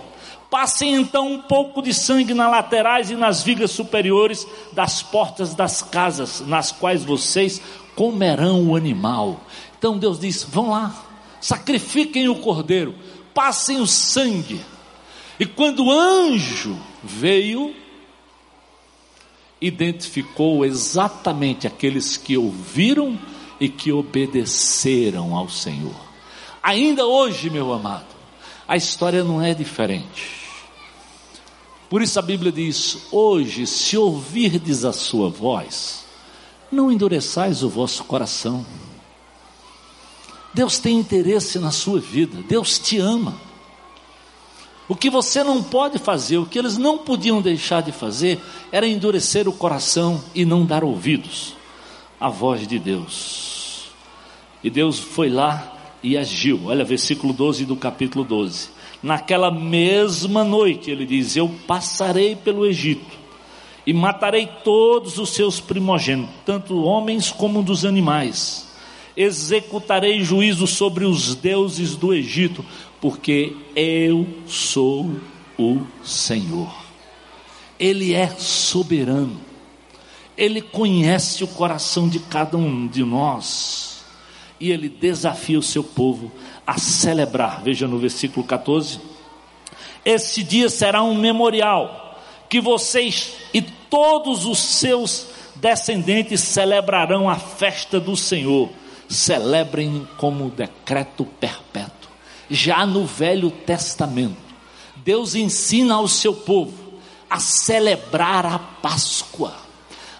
passem 0.51 0.95
então 0.95 1.31
um 1.31 1.41
pouco 1.41 1.81
de 1.81 1.93
sangue 1.93 2.33
nas 2.33 2.51
laterais 2.51 3.09
e 3.09 3.15
nas 3.15 3.41
vigas 3.41 3.71
superiores 3.71 4.45
das 4.73 5.01
portas 5.01 5.55
das 5.55 5.81
casas, 5.81 6.41
nas 6.41 6.73
quais 6.73 7.05
vocês 7.05 7.61
comerão 7.95 8.67
o 8.67 8.75
animal. 8.75 9.39
Então 9.79 9.97
Deus 9.97 10.19
diz: 10.19 10.43
vão 10.43 10.71
lá, 10.71 10.93
sacrifiquem 11.39 12.27
o 12.27 12.35
cordeiro, 12.35 12.93
passem 13.33 13.79
o 13.79 13.87
sangue. 13.87 14.59
E 15.39 15.45
quando 15.45 15.85
o 15.85 15.91
anjo 15.91 16.77
veio, 17.01 17.73
identificou 19.61 20.65
exatamente 20.65 21.65
aqueles 21.65 22.17
que 22.17 22.37
ouviram 22.37 23.17
e 23.57 23.69
que 23.69 23.91
obedeceram 23.91 25.33
ao 25.33 25.47
Senhor. 25.47 25.95
Ainda 26.61 27.05
hoje, 27.05 27.49
meu 27.49 27.71
amado, 27.71 28.05
a 28.67 28.75
história 28.75 29.23
não 29.23 29.41
é 29.41 29.53
diferente. 29.53 30.40
Por 31.91 32.01
isso 32.01 32.17
a 32.17 32.21
Bíblia 32.21 32.53
diz: 32.53 32.99
Hoje, 33.11 33.67
se 33.67 33.97
ouvirdes 33.97 34.85
a 34.85 34.93
sua 34.93 35.27
voz, 35.29 36.05
não 36.71 36.89
endureçais 36.89 37.63
o 37.63 37.69
vosso 37.69 38.05
coração. 38.05 38.65
Deus 40.53 40.79
tem 40.79 40.97
interesse 40.97 41.59
na 41.59 41.69
sua 41.69 41.99
vida, 41.99 42.41
Deus 42.47 42.79
te 42.79 42.97
ama. 42.97 43.35
O 44.87 44.95
que 44.95 45.09
você 45.09 45.43
não 45.43 45.61
pode 45.61 45.99
fazer, 45.99 46.37
o 46.37 46.45
que 46.45 46.57
eles 46.57 46.77
não 46.77 46.97
podiam 46.97 47.41
deixar 47.41 47.81
de 47.81 47.91
fazer, 47.91 48.39
era 48.71 48.87
endurecer 48.87 49.49
o 49.49 49.53
coração 49.53 50.23
e 50.33 50.45
não 50.45 50.65
dar 50.65 50.85
ouvidos 50.85 51.57
à 52.17 52.29
voz 52.29 52.65
de 52.65 52.79
Deus. 52.79 53.89
E 54.63 54.69
Deus 54.69 54.97
foi 54.97 55.29
lá 55.29 55.77
e 56.01 56.17
agiu. 56.17 56.67
Olha, 56.67 56.85
versículo 56.85 57.33
12 57.33 57.65
do 57.65 57.75
capítulo 57.75 58.23
12. 58.23 58.80
Naquela 59.01 59.49
mesma 59.49 60.43
noite, 60.43 60.91
ele 60.91 61.05
diz: 61.05 61.35
Eu 61.35 61.49
passarei 61.67 62.35
pelo 62.35 62.65
Egito 62.65 63.19
e 63.85 63.93
matarei 63.93 64.47
todos 64.63 65.17
os 65.17 65.29
seus 65.29 65.59
primogênitos, 65.59 66.33
tanto 66.45 66.83
homens 66.83 67.31
como 67.31 67.63
dos 67.63 67.83
animais. 67.83 68.69
Executarei 69.17 70.23
juízo 70.23 70.67
sobre 70.67 71.03
os 71.03 71.35
deuses 71.35 71.95
do 71.95 72.13
Egito, 72.13 72.63
porque 73.01 73.55
eu 73.75 74.27
sou 74.45 75.11
o 75.57 75.81
Senhor. 76.03 76.71
Ele 77.79 78.13
é 78.13 78.27
soberano. 78.27 79.41
Ele 80.37 80.61
conhece 80.61 81.43
o 81.43 81.47
coração 81.47 82.07
de 82.07 82.19
cada 82.19 82.55
um 82.55 82.87
de 82.87 83.03
nós. 83.03 84.03
E 84.59 84.71
ele 84.71 84.87
desafia 84.87 85.57
o 85.57 85.63
seu 85.63 85.83
povo 85.83 86.31
a 86.65 86.77
celebrar. 86.77 87.61
Veja 87.63 87.87
no 87.87 87.97
versículo 87.97 88.45
14. 88.45 88.99
Esse 90.03 90.43
dia 90.43 90.69
será 90.69 91.03
um 91.03 91.15
memorial 91.15 92.19
que 92.49 92.59
vocês 92.59 93.33
e 93.53 93.61
todos 93.61 94.45
os 94.45 94.59
seus 94.59 95.27
descendentes 95.55 96.41
celebrarão 96.41 97.29
a 97.29 97.35
festa 97.35 97.99
do 97.99 98.15
Senhor. 98.15 98.69
Celebrem 99.07 100.07
como 100.17 100.49
decreto 100.49 101.25
perpétuo. 101.25 102.09
Já 102.49 102.85
no 102.85 103.05
Velho 103.05 103.51
Testamento, 103.51 104.37
Deus 104.97 105.35
ensina 105.35 105.95
ao 105.95 106.07
seu 106.07 106.33
povo 106.33 106.73
a 107.29 107.39
celebrar 107.39 108.45
a 108.45 108.59
Páscoa, 108.59 109.53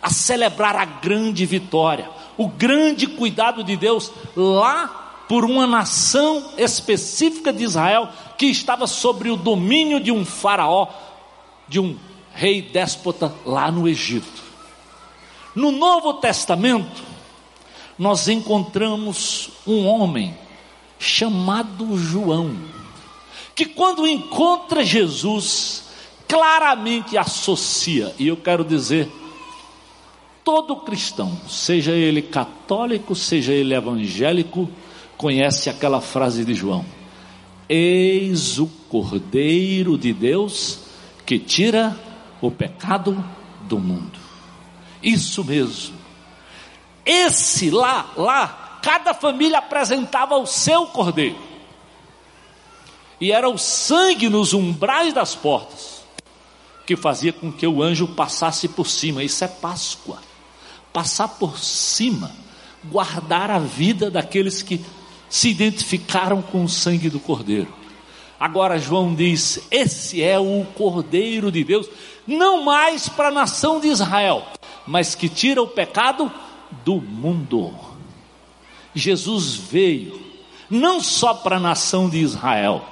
a 0.01 0.09
celebrar 0.09 0.75
a 0.75 0.85
grande 0.85 1.45
vitória, 1.45 2.09
o 2.37 2.47
grande 2.47 3.05
cuidado 3.07 3.63
de 3.63 3.75
Deus 3.75 4.11
lá 4.35 5.00
por 5.31 5.45
uma 5.45 5.65
nação 5.65 6.51
específica 6.57 7.53
de 7.53 7.63
Israel 7.63 8.09
que 8.37 8.47
estava 8.47 8.85
sobre 8.85 9.29
o 9.29 9.37
domínio 9.37 9.97
de 9.97 10.11
um 10.11 10.25
faraó, 10.25 10.89
de 11.69 11.79
um 11.79 11.97
rei 12.33 12.61
déspota 12.61 13.33
lá 13.45 13.71
no 13.71 13.87
Egito. 13.87 14.43
No 15.55 15.71
Novo 15.71 16.15
Testamento, 16.15 17.01
nós 17.97 18.27
encontramos 18.27 19.51
um 19.65 19.87
homem 19.87 20.37
chamado 20.99 21.97
João, 21.97 22.53
que 23.55 23.65
quando 23.65 24.05
encontra 24.05 24.83
Jesus, 24.83 25.85
claramente 26.27 27.17
associa, 27.17 28.13
e 28.19 28.27
eu 28.27 28.35
quero 28.35 28.65
dizer, 28.65 29.09
todo 30.43 30.75
cristão, 30.75 31.39
seja 31.47 31.93
ele 31.93 32.21
católico, 32.21 33.15
seja 33.15 33.53
ele 33.53 33.73
evangélico, 33.73 34.69
conhece 35.21 35.69
aquela 35.69 36.01
frase 36.01 36.43
de 36.43 36.55
João: 36.55 36.83
Eis 37.69 38.57
o 38.57 38.65
Cordeiro 38.89 39.95
de 39.95 40.11
Deus 40.11 40.79
que 41.23 41.37
tira 41.37 41.95
o 42.41 42.49
pecado 42.49 43.23
do 43.61 43.77
mundo. 43.77 44.19
Isso 45.01 45.43
mesmo. 45.45 45.95
Esse 47.05 47.69
lá, 47.69 48.11
lá, 48.17 48.79
cada 48.81 49.13
família 49.13 49.59
apresentava 49.59 50.35
o 50.37 50.47
seu 50.47 50.87
cordeiro. 50.87 51.37
E 53.19 53.31
era 53.31 53.47
o 53.47 53.57
sangue 53.57 54.27
nos 54.27 54.53
umbrais 54.53 55.13
das 55.13 55.35
portas 55.35 56.01
que 56.85 56.95
fazia 56.95 57.31
com 57.31 57.51
que 57.51 57.67
o 57.67 57.83
anjo 57.83 58.07
passasse 58.07 58.67
por 58.67 58.87
cima. 58.87 59.23
Isso 59.23 59.43
é 59.43 59.47
Páscoa. 59.47 60.17
Passar 60.91 61.27
por 61.27 61.59
cima, 61.59 62.31
guardar 62.83 63.51
a 63.51 63.59
vida 63.59 64.09
daqueles 64.09 64.61
que 64.61 64.83
se 65.31 65.49
identificaram 65.49 66.41
com 66.41 66.65
o 66.65 66.69
sangue 66.69 67.09
do 67.09 67.17
cordeiro. 67.17 67.73
Agora 68.37 68.77
João 68.77 69.15
diz: 69.15 69.65
Esse 69.71 70.21
é 70.21 70.37
o 70.37 70.65
Cordeiro 70.75 71.49
de 71.49 71.63
Deus, 71.63 71.89
não 72.27 72.65
mais 72.65 73.07
para 73.07 73.29
a 73.29 73.31
nação 73.31 73.79
de 73.79 73.87
Israel, 73.87 74.45
mas 74.85 75.15
que 75.15 75.29
tira 75.29 75.61
o 75.61 75.67
pecado 75.67 76.29
do 76.83 76.95
mundo. 76.95 77.73
Jesus 78.93 79.55
veio 79.55 80.21
não 80.69 80.99
só 80.99 81.33
para 81.33 81.55
a 81.55 81.61
nação 81.61 82.09
de 82.09 82.17
Israel. 82.17 82.83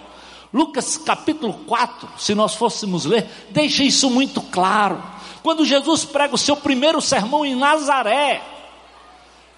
Lucas 0.53 0.97
capítulo 0.97 1.53
4, 1.67 2.07
se 2.17 2.33
nós 2.33 2.55
fôssemos 2.55 3.03
ler, 3.03 3.27
deixa 3.49 3.83
isso 3.83 4.09
muito 4.09 4.41
claro. 4.41 5.03
Quando 5.43 5.65
Jesus 5.65 6.05
prega 6.05 6.35
o 6.35 6.37
seu 6.37 6.55
primeiro 6.55 7.01
sermão 7.01 7.45
em 7.45 7.55
Nazaré, 7.55 8.41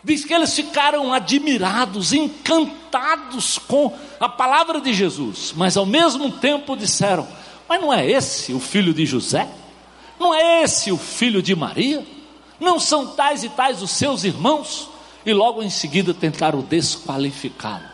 Diz 0.04 0.26
que 0.26 0.34
eles 0.34 0.56
ficaram 0.56 1.14
admirados, 1.14 2.12
encantados 2.12 3.60
com 3.60 3.96
a 4.20 4.28
palavra 4.28 4.82
de 4.82 4.94
Jesus, 4.94 5.54
mas 5.56 5.78
ao 5.78 5.86
mesmo 5.86 6.32
tempo 6.32 6.76
disseram: 6.76 7.28
Mas 7.70 7.80
não 7.80 7.94
é 7.94 8.10
esse 8.10 8.52
o 8.52 8.60
filho 8.60 8.94
de 8.94 9.06
José? 9.06 9.48
Não 10.20 10.34
é 10.34 10.64
esse 10.64 10.92
o 10.92 10.98
filho 10.98 11.42
de 11.42 11.56
Maria? 11.56 12.06
Não 12.60 12.80
são 12.80 13.08
tais 13.08 13.44
e 13.44 13.50
tais 13.50 13.82
os 13.82 13.92
seus 13.92 14.24
irmãos? 14.24 14.90
E 15.26 15.34
logo 15.34 15.62
em 15.62 15.70
seguida 15.70 16.14
tentaram 16.14 16.62
desqualificá-lo. 16.62 17.90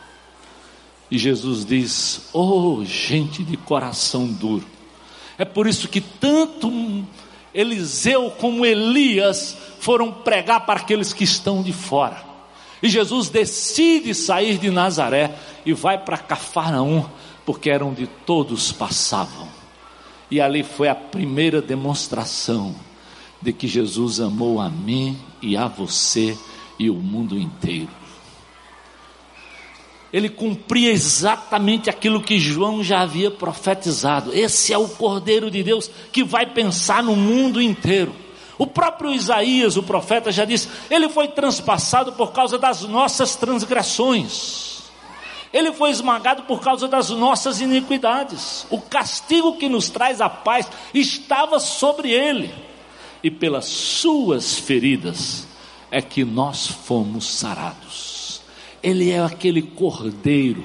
E 1.11 1.17
Jesus 1.17 1.65
diz: 1.65 2.29
Oh, 2.33 2.83
gente 2.85 3.43
de 3.43 3.57
coração 3.57 4.27
duro. 4.27 4.65
É 5.37 5.45
por 5.45 5.67
isso 5.67 5.87
que 5.87 6.01
tanto 6.01 7.05
Eliseu 7.53 8.31
como 8.31 8.65
Elias 8.65 9.57
foram 9.79 10.11
pregar 10.11 10.65
para 10.65 10.79
aqueles 10.79 11.13
que 11.13 11.23
estão 11.23 11.61
de 11.63 11.73
fora. 11.73 12.23
E 12.81 12.89
Jesus 12.89 13.29
decide 13.29 14.13
sair 14.13 14.57
de 14.57 14.69
Nazaré 14.69 15.35
e 15.65 15.73
vai 15.73 15.97
para 15.97 16.17
Cafarnaum, 16.17 17.05
porque 17.45 17.69
era 17.69 17.85
onde 17.85 18.07
todos 18.25 18.71
passavam. 18.71 19.47
E 20.29 20.39
ali 20.39 20.63
foi 20.63 20.89
a 20.89 20.95
primeira 20.95 21.61
demonstração 21.61 22.75
de 23.41 23.53
que 23.53 23.67
Jesus 23.67 24.19
amou 24.19 24.59
a 24.59 24.69
mim 24.69 25.17
e 25.41 25.55
a 25.55 25.67
você 25.67 26.37
e 26.77 26.89
o 26.89 26.95
mundo 26.95 27.37
inteiro. 27.37 28.06
Ele 30.11 30.29
cumpria 30.29 30.91
exatamente 30.91 31.89
aquilo 31.89 32.21
que 32.21 32.39
João 32.39 32.83
já 32.83 33.01
havia 33.01 33.29
profetizado. 33.29 34.33
Esse 34.33 34.71
é 34.71 34.77
o 34.77 34.87
Cordeiro 34.87 35.51
de 35.51 35.61
Deus 35.61 35.91
que 36.11 36.23
vai 36.23 36.45
pensar 36.45 37.03
no 37.03 37.15
mundo 37.15 37.61
inteiro. 37.61 38.15
O 38.57 38.65
próprio 38.65 39.13
Isaías, 39.13 39.77
o 39.77 39.83
profeta, 39.83 40.31
já 40.31 40.43
disse: 40.43 40.69
ele 40.89 41.09
foi 41.09 41.27
transpassado 41.27 42.13
por 42.13 42.31
causa 42.31 42.57
das 42.57 42.81
nossas 42.81 43.35
transgressões, 43.35 44.81
ele 45.53 45.71
foi 45.73 45.91
esmagado 45.91 46.43
por 46.43 46.59
causa 46.59 46.87
das 46.87 47.09
nossas 47.09 47.61
iniquidades. 47.61 48.65
O 48.69 48.81
castigo 48.81 49.57
que 49.57 49.69
nos 49.69 49.89
traz 49.89 50.21
a 50.21 50.29
paz 50.29 50.67
estava 50.93 51.59
sobre 51.59 52.11
ele, 52.11 52.51
e 53.23 53.29
pelas 53.29 53.65
suas 53.65 54.57
feridas 54.57 55.45
é 55.91 56.01
que 56.01 56.25
nós 56.25 56.67
fomos 56.67 57.29
sarados. 57.29 58.06
Ele 58.81 59.09
é 59.09 59.23
aquele 59.23 59.61
cordeiro 59.61 60.63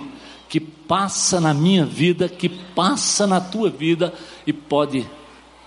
que 0.48 0.61
passa 0.61 1.40
na 1.40 1.55
minha 1.55 1.85
vida, 1.87 2.29
que 2.29 2.48
passa 2.48 3.27
na 3.27 3.40
tua 3.40 3.70
vida 3.70 4.12
e 4.46 4.53
pode 4.53 5.07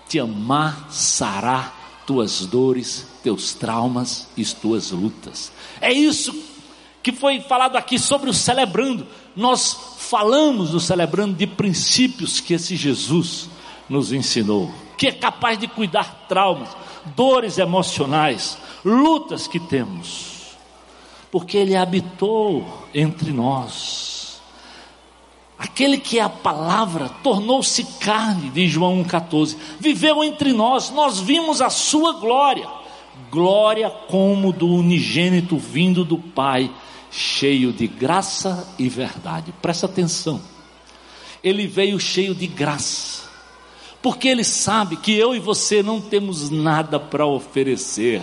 te 0.08 0.18
amar, 0.18 0.86
sarar 0.90 2.04
tuas 2.06 2.46
dores, 2.46 3.06
teus 3.22 3.52
traumas 3.52 4.28
e 4.36 4.44
tuas 4.44 4.92
lutas. 4.92 5.50
É 5.80 5.92
isso 5.92 6.32
que 7.02 7.12
foi 7.12 7.40
falado 7.40 7.76
aqui 7.76 7.98
sobre 7.98 8.30
o 8.30 8.34
celebrando. 8.34 9.06
Nós 9.34 9.96
falamos 9.98 10.72
no 10.72 10.80
celebrando 10.80 11.34
de 11.34 11.46
princípios 11.46 12.40
que 12.40 12.54
esse 12.54 12.76
Jesus 12.76 13.48
nos 13.88 14.12
ensinou, 14.12 14.72
que 14.96 15.08
é 15.08 15.12
capaz 15.12 15.58
de 15.58 15.66
cuidar 15.66 16.26
traumas, 16.28 16.68
dores 17.14 17.58
emocionais, 17.58 18.58
lutas 18.84 19.46
que 19.46 19.60
temos, 19.60 20.35
porque 21.30 21.56
Ele 21.56 21.76
habitou 21.76 22.64
entre 22.94 23.32
nós. 23.32 24.16
Aquele 25.58 25.96
que 25.98 26.18
é 26.18 26.22
a 26.22 26.28
palavra 26.28 27.08
tornou-se 27.22 27.82
carne, 27.98 28.50
diz 28.50 28.70
João 28.70 29.02
1,14, 29.02 29.56
viveu 29.80 30.22
entre 30.22 30.52
nós, 30.52 30.90
nós 30.90 31.18
vimos 31.18 31.62
a 31.62 31.70
sua 31.70 32.12
glória, 32.12 32.68
glória 33.30 33.88
como 33.88 34.52
do 34.52 34.68
unigênito 34.68 35.56
vindo 35.56 36.04
do 36.04 36.18
Pai, 36.18 36.70
cheio 37.10 37.72
de 37.72 37.86
graça 37.86 38.68
e 38.78 38.86
verdade. 38.88 39.54
Presta 39.62 39.86
atenção, 39.86 40.42
ele 41.42 41.66
veio 41.66 41.98
cheio 41.98 42.34
de 42.34 42.46
graça, 42.46 43.22
porque 44.02 44.28
ele 44.28 44.44
sabe 44.44 44.96
que 44.96 45.12
eu 45.16 45.34
e 45.34 45.38
você 45.38 45.82
não 45.82 46.02
temos 46.02 46.50
nada 46.50 47.00
para 47.00 47.26
oferecer, 47.26 48.22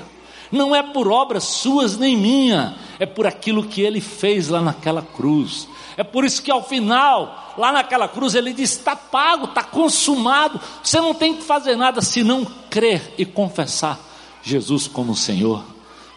Não 0.54 0.76
é 0.76 0.84
por 0.84 1.08
obras 1.08 1.46
suas 1.46 1.98
nem 1.98 2.16
minha, 2.16 2.76
é 3.00 3.08
por 3.08 3.26
aquilo 3.26 3.64
que 3.64 3.82
ele 3.82 4.00
fez 4.00 4.50
lá 4.50 4.62
naquela 4.62 5.02
cruz. 5.02 5.68
É 5.98 6.04
por 6.04 6.24
isso 6.24 6.44
que 6.44 6.52
ao 6.52 6.64
final, 6.64 7.56
lá 7.58 7.72
naquela 7.72 8.08
cruz, 8.08 8.36
ele 8.36 8.54
diz: 8.54 8.74
está 8.74 8.96
pago, 8.96 9.46
está 9.46 9.64
consumado. 9.64 10.62
Você 10.84 11.02
não 11.02 11.16
tem 11.16 11.34
que 11.34 11.42
fazer 11.42 11.76
nada 11.76 12.02
senão 12.02 12.46
crer 12.70 13.16
e 13.18 13.26
confessar 13.26 14.00
Jesus 14.44 14.88
como 14.88 15.16
Senhor 15.16 15.66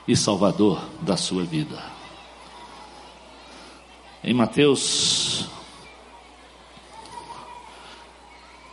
e 0.07 0.15
Salvador 0.15 0.83
da 1.01 1.17
sua 1.17 1.43
vida. 1.43 1.83
Em 4.23 4.35
Mateus, 4.35 5.47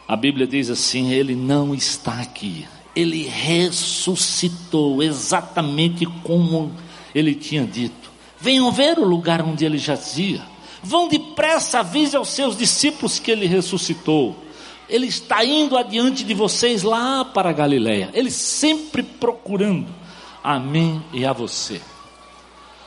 a 0.05 0.17
Bíblia 0.17 0.45
diz 0.45 0.69
assim: 0.69 1.13
Ele 1.13 1.35
não 1.35 1.73
está 1.73 2.19
aqui, 2.19 2.67
ele 2.95 3.23
ressuscitou 3.23 5.01
exatamente 5.01 6.05
como 6.23 6.71
ele 7.13 7.33
tinha 7.33 7.65
dito. 7.65 8.11
Venham 8.39 8.71
ver 8.71 8.99
o 8.99 9.05
lugar 9.05 9.41
onde 9.41 9.65
ele 9.65 9.77
jazia. 9.77 10.41
Vão 10.83 11.07
depressa, 11.07 11.79
avise 11.79 12.15
aos 12.15 12.29
seus 12.29 12.57
discípulos 12.57 13.19
que 13.19 13.31
ele 13.31 13.45
ressuscitou. 13.45 14.35
Ele 14.89 15.07
está 15.07 15.43
indo 15.45 15.77
adiante 15.77 16.23
de 16.23 16.33
vocês 16.33 16.83
lá 16.83 17.23
para 17.23 17.49
a 17.49 17.53
Galiléia. 17.53 18.09
Ele 18.13 18.29
sempre 18.29 19.01
procurando 19.01 19.87
a 20.43 20.59
mim 20.59 21.01
e 21.13 21.25
a 21.25 21.31
você. 21.31 21.81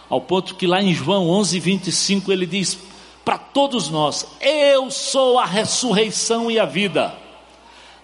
Ao 0.09 0.21
ponto 0.21 0.55
que 0.55 0.67
lá 0.67 0.83
em 0.83 0.95
João 0.95 1.29
11, 1.29 1.59
25 1.59 2.33
ele 2.33 2.47
diz 2.47 2.79
para 3.25 3.39
todos 3.39 3.89
nós: 3.89 4.27
Eu 4.41 4.91
sou 4.91 5.39
a 5.39 5.47
ressurreição 5.47 6.51
e 6.51 6.61
a 6.61 6.67
vida. 6.67 7.26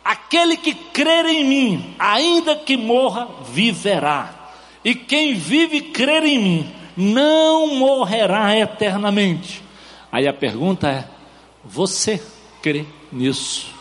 Aquele 0.05 0.57
que 0.57 0.75
crer 0.75 1.27
em 1.27 1.45
mim, 1.45 1.95
ainda 1.99 2.57
que 2.57 2.77
morra, 2.77 3.29
viverá. 3.49 4.53
E 4.85 4.95
quem 4.95 5.35
vive 5.35 5.77
e 5.77 5.83
crer 5.93 6.25
em 6.25 6.39
mim, 6.39 6.75
não 6.97 7.77
morrerá 7.77 8.57
eternamente. 8.57 9.63
Aí 10.11 10.27
a 10.27 10.33
pergunta 10.33 10.89
é: 10.89 11.09
você 11.65 12.23
crê 12.61 12.85
nisso? 13.13 13.73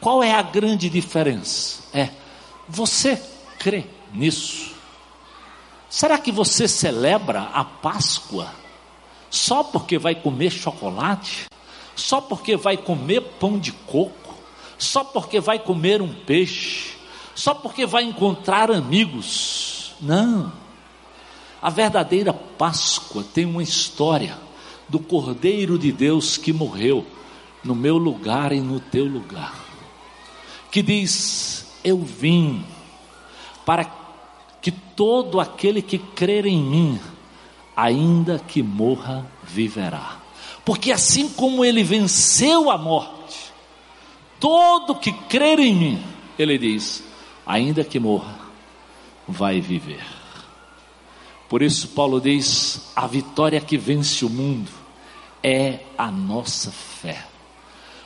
Qual 0.00 0.22
é 0.22 0.34
a 0.34 0.42
grande 0.42 0.88
diferença? 0.88 1.82
É, 1.92 2.10
você 2.68 3.20
crê 3.58 3.84
nisso? 4.12 4.74
Será 5.88 6.18
que 6.18 6.30
você 6.30 6.68
celebra 6.68 7.50
a 7.52 7.64
Páscoa 7.64 8.54
só 9.28 9.62
porque 9.62 9.98
vai 9.98 10.14
comer 10.14 10.50
chocolate? 10.50 11.46
Só 11.96 12.20
porque 12.20 12.56
vai 12.56 12.76
comer 12.76 13.20
pão 13.38 13.58
de 13.58 13.72
coco? 13.72 14.19
Só 14.80 15.04
porque 15.04 15.40
vai 15.40 15.58
comer 15.58 16.00
um 16.00 16.12
peixe? 16.12 16.96
Só 17.34 17.52
porque 17.52 17.84
vai 17.84 18.02
encontrar 18.02 18.70
amigos? 18.70 19.92
Não. 20.00 20.50
A 21.60 21.68
verdadeira 21.68 22.32
Páscoa 22.32 23.22
tem 23.22 23.44
uma 23.44 23.62
história 23.62 24.38
do 24.88 24.98
Cordeiro 24.98 25.78
de 25.78 25.92
Deus 25.92 26.38
que 26.38 26.50
morreu 26.50 27.06
no 27.62 27.74
meu 27.74 27.98
lugar 27.98 28.52
e 28.52 28.60
no 28.60 28.80
teu 28.80 29.04
lugar. 29.04 29.54
Que 30.70 30.82
diz: 30.82 31.66
Eu 31.84 31.98
vim 31.98 32.64
para 33.66 33.84
que 34.62 34.70
todo 34.70 35.38
aquele 35.38 35.82
que 35.82 35.98
crer 35.98 36.46
em 36.46 36.58
mim, 36.58 37.00
ainda 37.76 38.38
que 38.38 38.62
morra, 38.62 39.30
viverá. 39.42 40.18
Porque 40.64 40.90
assim 40.90 41.28
como 41.28 41.64
ele 41.64 41.84
venceu 41.84 42.70
a 42.70 42.78
morte, 42.78 43.49
todo 44.40 44.96
que 44.96 45.12
crer 45.12 45.60
em 45.60 45.74
mim, 45.74 46.04
ele 46.38 46.58
diz, 46.58 47.04
ainda 47.46 47.84
que 47.84 48.00
morra, 48.00 48.38
vai 49.28 49.60
viver. 49.60 50.04
Por 51.48 51.62
isso, 51.62 51.88
Paulo 51.88 52.20
diz: 52.20 52.92
a 52.94 53.06
vitória 53.06 53.60
que 53.60 53.76
vence 53.76 54.24
o 54.24 54.30
mundo 54.30 54.70
é 55.42 55.80
a 55.98 56.10
nossa 56.10 56.70
fé. 56.70 57.26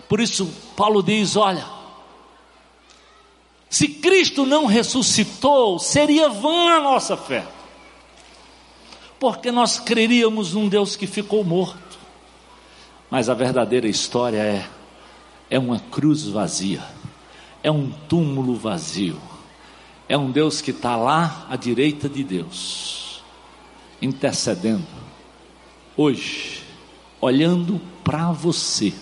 Por 0.08 0.18
isso, 0.18 0.50
Paulo 0.74 1.02
diz: 1.02 1.36
olha, 1.36 1.66
se 3.68 3.86
Cristo 3.86 4.46
não 4.46 4.64
ressuscitou, 4.64 5.78
seria 5.78 6.30
vã 6.30 6.70
a 6.70 6.80
nossa 6.80 7.18
fé, 7.18 7.46
porque 9.20 9.52
nós 9.52 9.78
creríamos 9.78 10.54
num 10.54 10.68
Deus 10.68 10.96
que 10.96 11.06
ficou 11.06 11.44
morto, 11.44 11.98
mas 13.10 13.28
a 13.28 13.34
verdadeira 13.34 13.86
história 13.86 14.38
é: 14.38 14.66
é 15.50 15.58
uma 15.58 15.78
cruz 15.78 16.24
vazia, 16.24 16.82
é 17.62 17.70
um 17.70 17.90
túmulo 17.90 18.54
vazio, 18.56 19.20
é 20.08 20.16
um 20.16 20.30
Deus 20.30 20.60
que 20.60 20.70
está 20.70 20.96
lá 20.96 21.46
à 21.48 21.56
direita 21.56 22.08
de 22.08 22.22
Deus 22.22 22.94
intercedendo, 24.04 24.86
hoje, 25.96 26.62
olhando 27.20 27.80
para 28.02 28.30
você, 28.32 28.92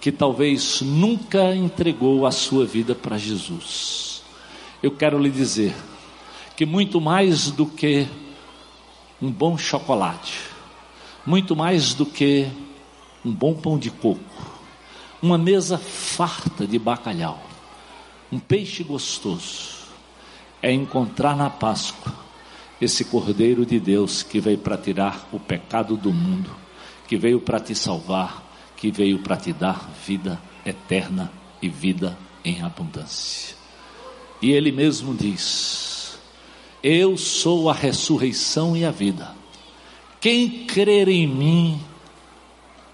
que 0.00 0.10
talvez 0.10 0.80
nunca 0.80 1.54
entregou 1.54 2.26
a 2.26 2.32
sua 2.32 2.64
vida 2.64 2.94
para 2.94 3.18
Jesus. 3.18 4.22
Eu 4.82 4.90
quero 4.90 5.18
lhe 5.18 5.30
dizer 5.30 5.74
que 6.56 6.66
muito 6.66 7.00
mais 7.00 7.50
do 7.50 7.66
que 7.66 8.08
um 9.20 9.30
bom 9.30 9.56
chocolate, 9.56 10.40
muito 11.24 11.54
mais 11.54 11.94
do 11.94 12.06
que 12.06 12.48
um 13.24 13.30
bom 13.30 13.54
pão 13.54 13.78
de 13.78 13.90
coco, 13.90 14.49
uma 15.22 15.36
mesa 15.36 15.76
farta 15.76 16.66
de 16.66 16.78
bacalhau, 16.78 17.42
um 18.32 18.38
peixe 18.38 18.82
gostoso, 18.82 19.80
é 20.62 20.72
encontrar 20.72 21.36
na 21.36 21.50
Páscoa 21.50 22.12
esse 22.80 23.04
Cordeiro 23.04 23.66
de 23.66 23.78
Deus 23.78 24.22
que 24.22 24.40
veio 24.40 24.58
para 24.58 24.78
tirar 24.78 25.28
o 25.32 25.38
pecado 25.38 25.96
do 25.96 26.12
mundo, 26.12 26.50
que 27.06 27.16
veio 27.16 27.40
para 27.40 27.60
te 27.60 27.74
salvar, 27.74 28.42
que 28.76 28.90
veio 28.90 29.18
para 29.18 29.36
te 29.36 29.52
dar 29.52 29.90
vida 30.06 30.40
eterna 30.64 31.30
e 31.60 31.68
vida 31.68 32.16
em 32.42 32.62
abundância. 32.62 33.54
E 34.40 34.50
ele 34.52 34.72
mesmo 34.72 35.14
diz: 35.14 36.18
Eu 36.82 37.18
sou 37.18 37.68
a 37.68 37.74
ressurreição 37.74 38.74
e 38.74 38.84
a 38.84 38.90
vida. 38.90 39.34
Quem 40.18 40.66
crer 40.66 41.08
em 41.08 41.26
mim, 41.26 41.80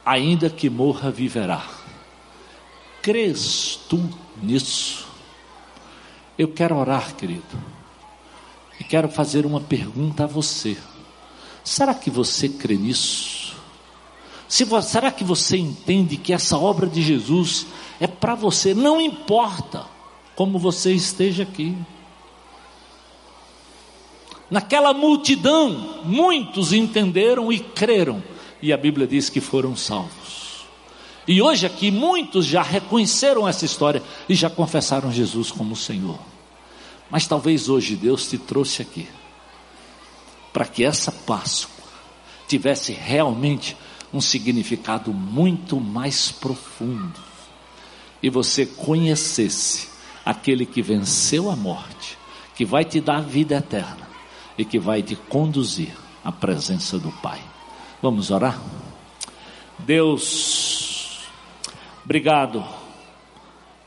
ainda 0.05 0.51
que 0.51 0.69
morra, 0.69 1.11
viverá. 1.11 1.76
Crês 3.07 3.79
tu 3.89 4.03
nisso? 4.43 5.07
Eu 6.37 6.49
quero 6.49 6.77
orar, 6.77 7.15
querido 7.15 7.77
e 8.79 8.85
quero 8.85 9.09
fazer 9.09 9.47
uma 9.47 9.61
pergunta 9.61 10.25
a 10.25 10.27
você: 10.27 10.77
será 11.65 11.95
que 11.95 12.11
você 12.11 12.49
crê 12.49 12.77
nisso? 12.77 13.57
Se, 14.49 14.65
será 14.83 15.11
que 15.11 15.25
você 15.25 15.57
entende 15.57 16.17
que 16.17 16.33
essa 16.33 16.57
obra 16.57 16.87
de 16.87 17.03
Jesus 17.03 17.67
é 18.01 18.07
para 18.07 18.35
você? 18.35 18.75
Não 18.75 19.01
importa 19.01 19.87
como 20.37 20.59
você 20.59 20.93
esteja 20.93 21.43
aqui. 21.43 21.77
Naquela 24.49 24.95
multidão, 24.95 26.03
muitos 26.05 26.73
entenderam 26.73 27.53
e 27.53 27.59
creram, 27.59 28.23
e 28.63 28.73
a 28.73 28.77
Bíblia 28.77 29.05
diz 29.05 29.29
que 29.29 29.41
foram 29.41 29.75
salvos. 29.75 30.26
E 31.29 31.43
hoje 31.43 31.67
aqui, 31.67 31.91
muitos 31.91 32.47
já 32.47 32.63
reconheceram 32.63 33.49
essa 33.49 33.65
história 33.65 34.03
e 34.29 34.35
já 34.35 34.49
confessaram 34.49 35.13
Jesus 35.13 35.51
como 35.51 35.75
Senhor. 35.75 36.19
Mas 37.11 37.27
talvez 37.27 37.69
hoje 37.69 37.97
Deus 37.97 38.29
te 38.29 38.39
trouxe 38.39 38.83
aqui 38.83 39.09
para 40.53 40.67
que 40.67 40.85
essa 40.85 41.13
Páscoa 41.13 41.85
tivesse 42.49 42.93
realmente 42.93 43.77
um 44.13 44.21
significado 44.21 45.13
muito 45.13 45.81
mais 45.81 46.31
profundo 46.31 47.21
e 48.23 48.31
você 48.31 48.65
conhecesse 48.65 49.89
aquele 50.25 50.65
que 50.65 50.81
venceu 50.81 51.51
a 51.51 51.57
morte, 51.57 52.17
que 52.55 52.65
vai 52.65 52.85
te 52.85 53.01
dar 53.01 53.21
vida 53.21 53.57
eterna 53.57 54.09
e 54.57 54.65
que 54.65 54.79
vai 54.79 55.03
te 55.03 55.15
conduzir 55.15 55.95
à 56.25 56.33
presença 56.33 56.99
do 56.99 57.11
Pai. 57.13 57.41
Vamos 58.03 58.31
orar? 58.31 58.61
Deus, 59.79 60.86
obrigado, 62.07 62.65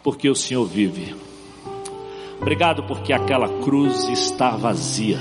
porque 0.04 0.30
o 0.30 0.36
Senhor 0.36 0.66
vive. 0.66 1.16
Obrigado 2.42 2.84
porque 2.84 3.14
aquela 3.14 3.48
cruz 3.64 4.10
está 4.10 4.52
vazia. 4.52 5.20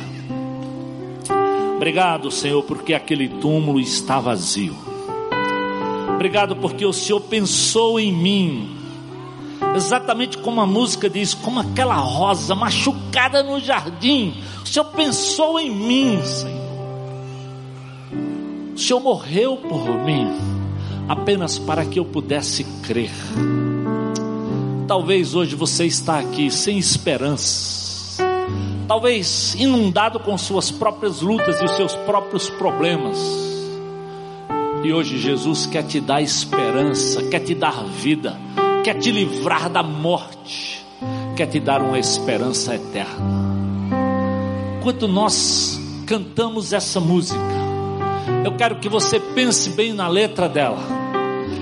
Obrigado, 1.76 2.28
Senhor, 2.28 2.64
porque 2.64 2.92
aquele 2.92 3.28
túmulo 3.28 3.78
está 3.78 4.18
vazio. 4.18 4.74
Obrigado 6.12 6.56
porque 6.56 6.84
o 6.84 6.92
Senhor 6.92 7.20
pensou 7.20 8.00
em 8.00 8.12
mim. 8.12 8.76
Exatamente 9.76 10.36
como 10.38 10.60
a 10.60 10.66
música 10.66 11.08
diz, 11.08 11.34
como 11.34 11.60
aquela 11.60 11.94
rosa 11.94 12.56
machucada 12.56 13.44
no 13.44 13.60
jardim. 13.60 14.34
O 14.64 14.66
Senhor 14.66 14.86
pensou 14.86 15.60
em 15.60 15.70
mim, 15.70 16.20
Senhor. 16.24 16.68
O 18.74 18.78
Senhor 18.78 19.00
morreu 19.00 19.56
por 19.56 19.88
mim, 20.04 20.26
apenas 21.08 21.58
para 21.58 21.84
que 21.84 21.98
eu 21.98 22.04
pudesse 22.04 22.64
crer. 22.82 23.10
Talvez 24.86 25.34
hoje 25.34 25.54
você 25.54 25.86
está 25.86 26.18
aqui 26.18 26.50
sem 26.50 26.78
esperança, 26.78 28.22
talvez 28.86 29.54
inundado 29.54 30.20
com 30.20 30.36
suas 30.36 30.70
próprias 30.70 31.20
lutas 31.20 31.60
e 31.60 31.64
os 31.64 31.72
seus 31.72 31.94
próprios 31.94 32.48
problemas. 32.50 33.18
E 34.82 34.92
hoje 34.92 35.18
Jesus 35.18 35.66
quer 35.66 35.82
te 35.82 36.00
dar 36.00 36.22
esperança, 36.22 37.22
quer 37.28 37.40
te 37.40 37.54
dar 37.54 37.84
vida, 37.84 38.38
quer 38.84 38.94
te 38.94 39.10
livrar 39.10 39.68
da 39.68 39.82
morte, 39.82 40.86
quer 41.36 41.46
te 41.46 41.58
dar 41.58 41.82
uma 41.82 41.98
esperança 41.98 42.74
eterna. 42.74 43.48
Enquanto 44.78 45.08
nós 45.08 45.78
cantamos 46.06 46.72
essa 46.72 46.98
música, 46.98 47.57
eu 48.44 48.52
quero 48.56 48.76
que 48.76 48.88
você 48.88 49.18
pense 49.18 49.70
bem 49.70 49.92
na 49.92 50.08
letra 50.08 50.48
dela. 50.48 50.78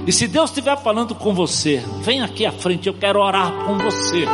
E 0.07 0.13
se 0.13 0.29
Deus 0.29 0.51
estiver 0.51 0.77
falando 0.79 1.15
com 1.15 1.35
você, 1.35 1.83
vem 2.03 2.23
aqui 2.23 2.47
à 2.47 2.53
frente, 2.53 2.87
eu 2.87 2.95
quero 2.95 3.21
orar 3.21 3.53
com 3.65 3.77
você 3.79 4.25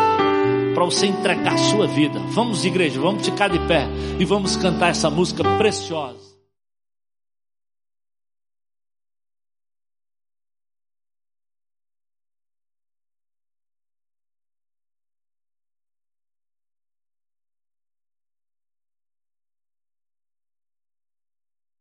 para 0.75 0.85
você 0.85 1.07
entregar 1.07 1.55
a 1.55 1.59
sua 1.59 1.87
vida. 1.87 2.19
Vamos, 2.31 2.65
igreja, 2.65 3.01
vamos 3.01 3.25
ficar 3.25 3.49
de 3.49 3.59
pé 3.61 3.87
e 4.19 4.25
vamos 4.25 4.57
cantar 4.57 4.91
essa 4.91 5.09
música 5.09 5.43
preciosa. 5.57 6.32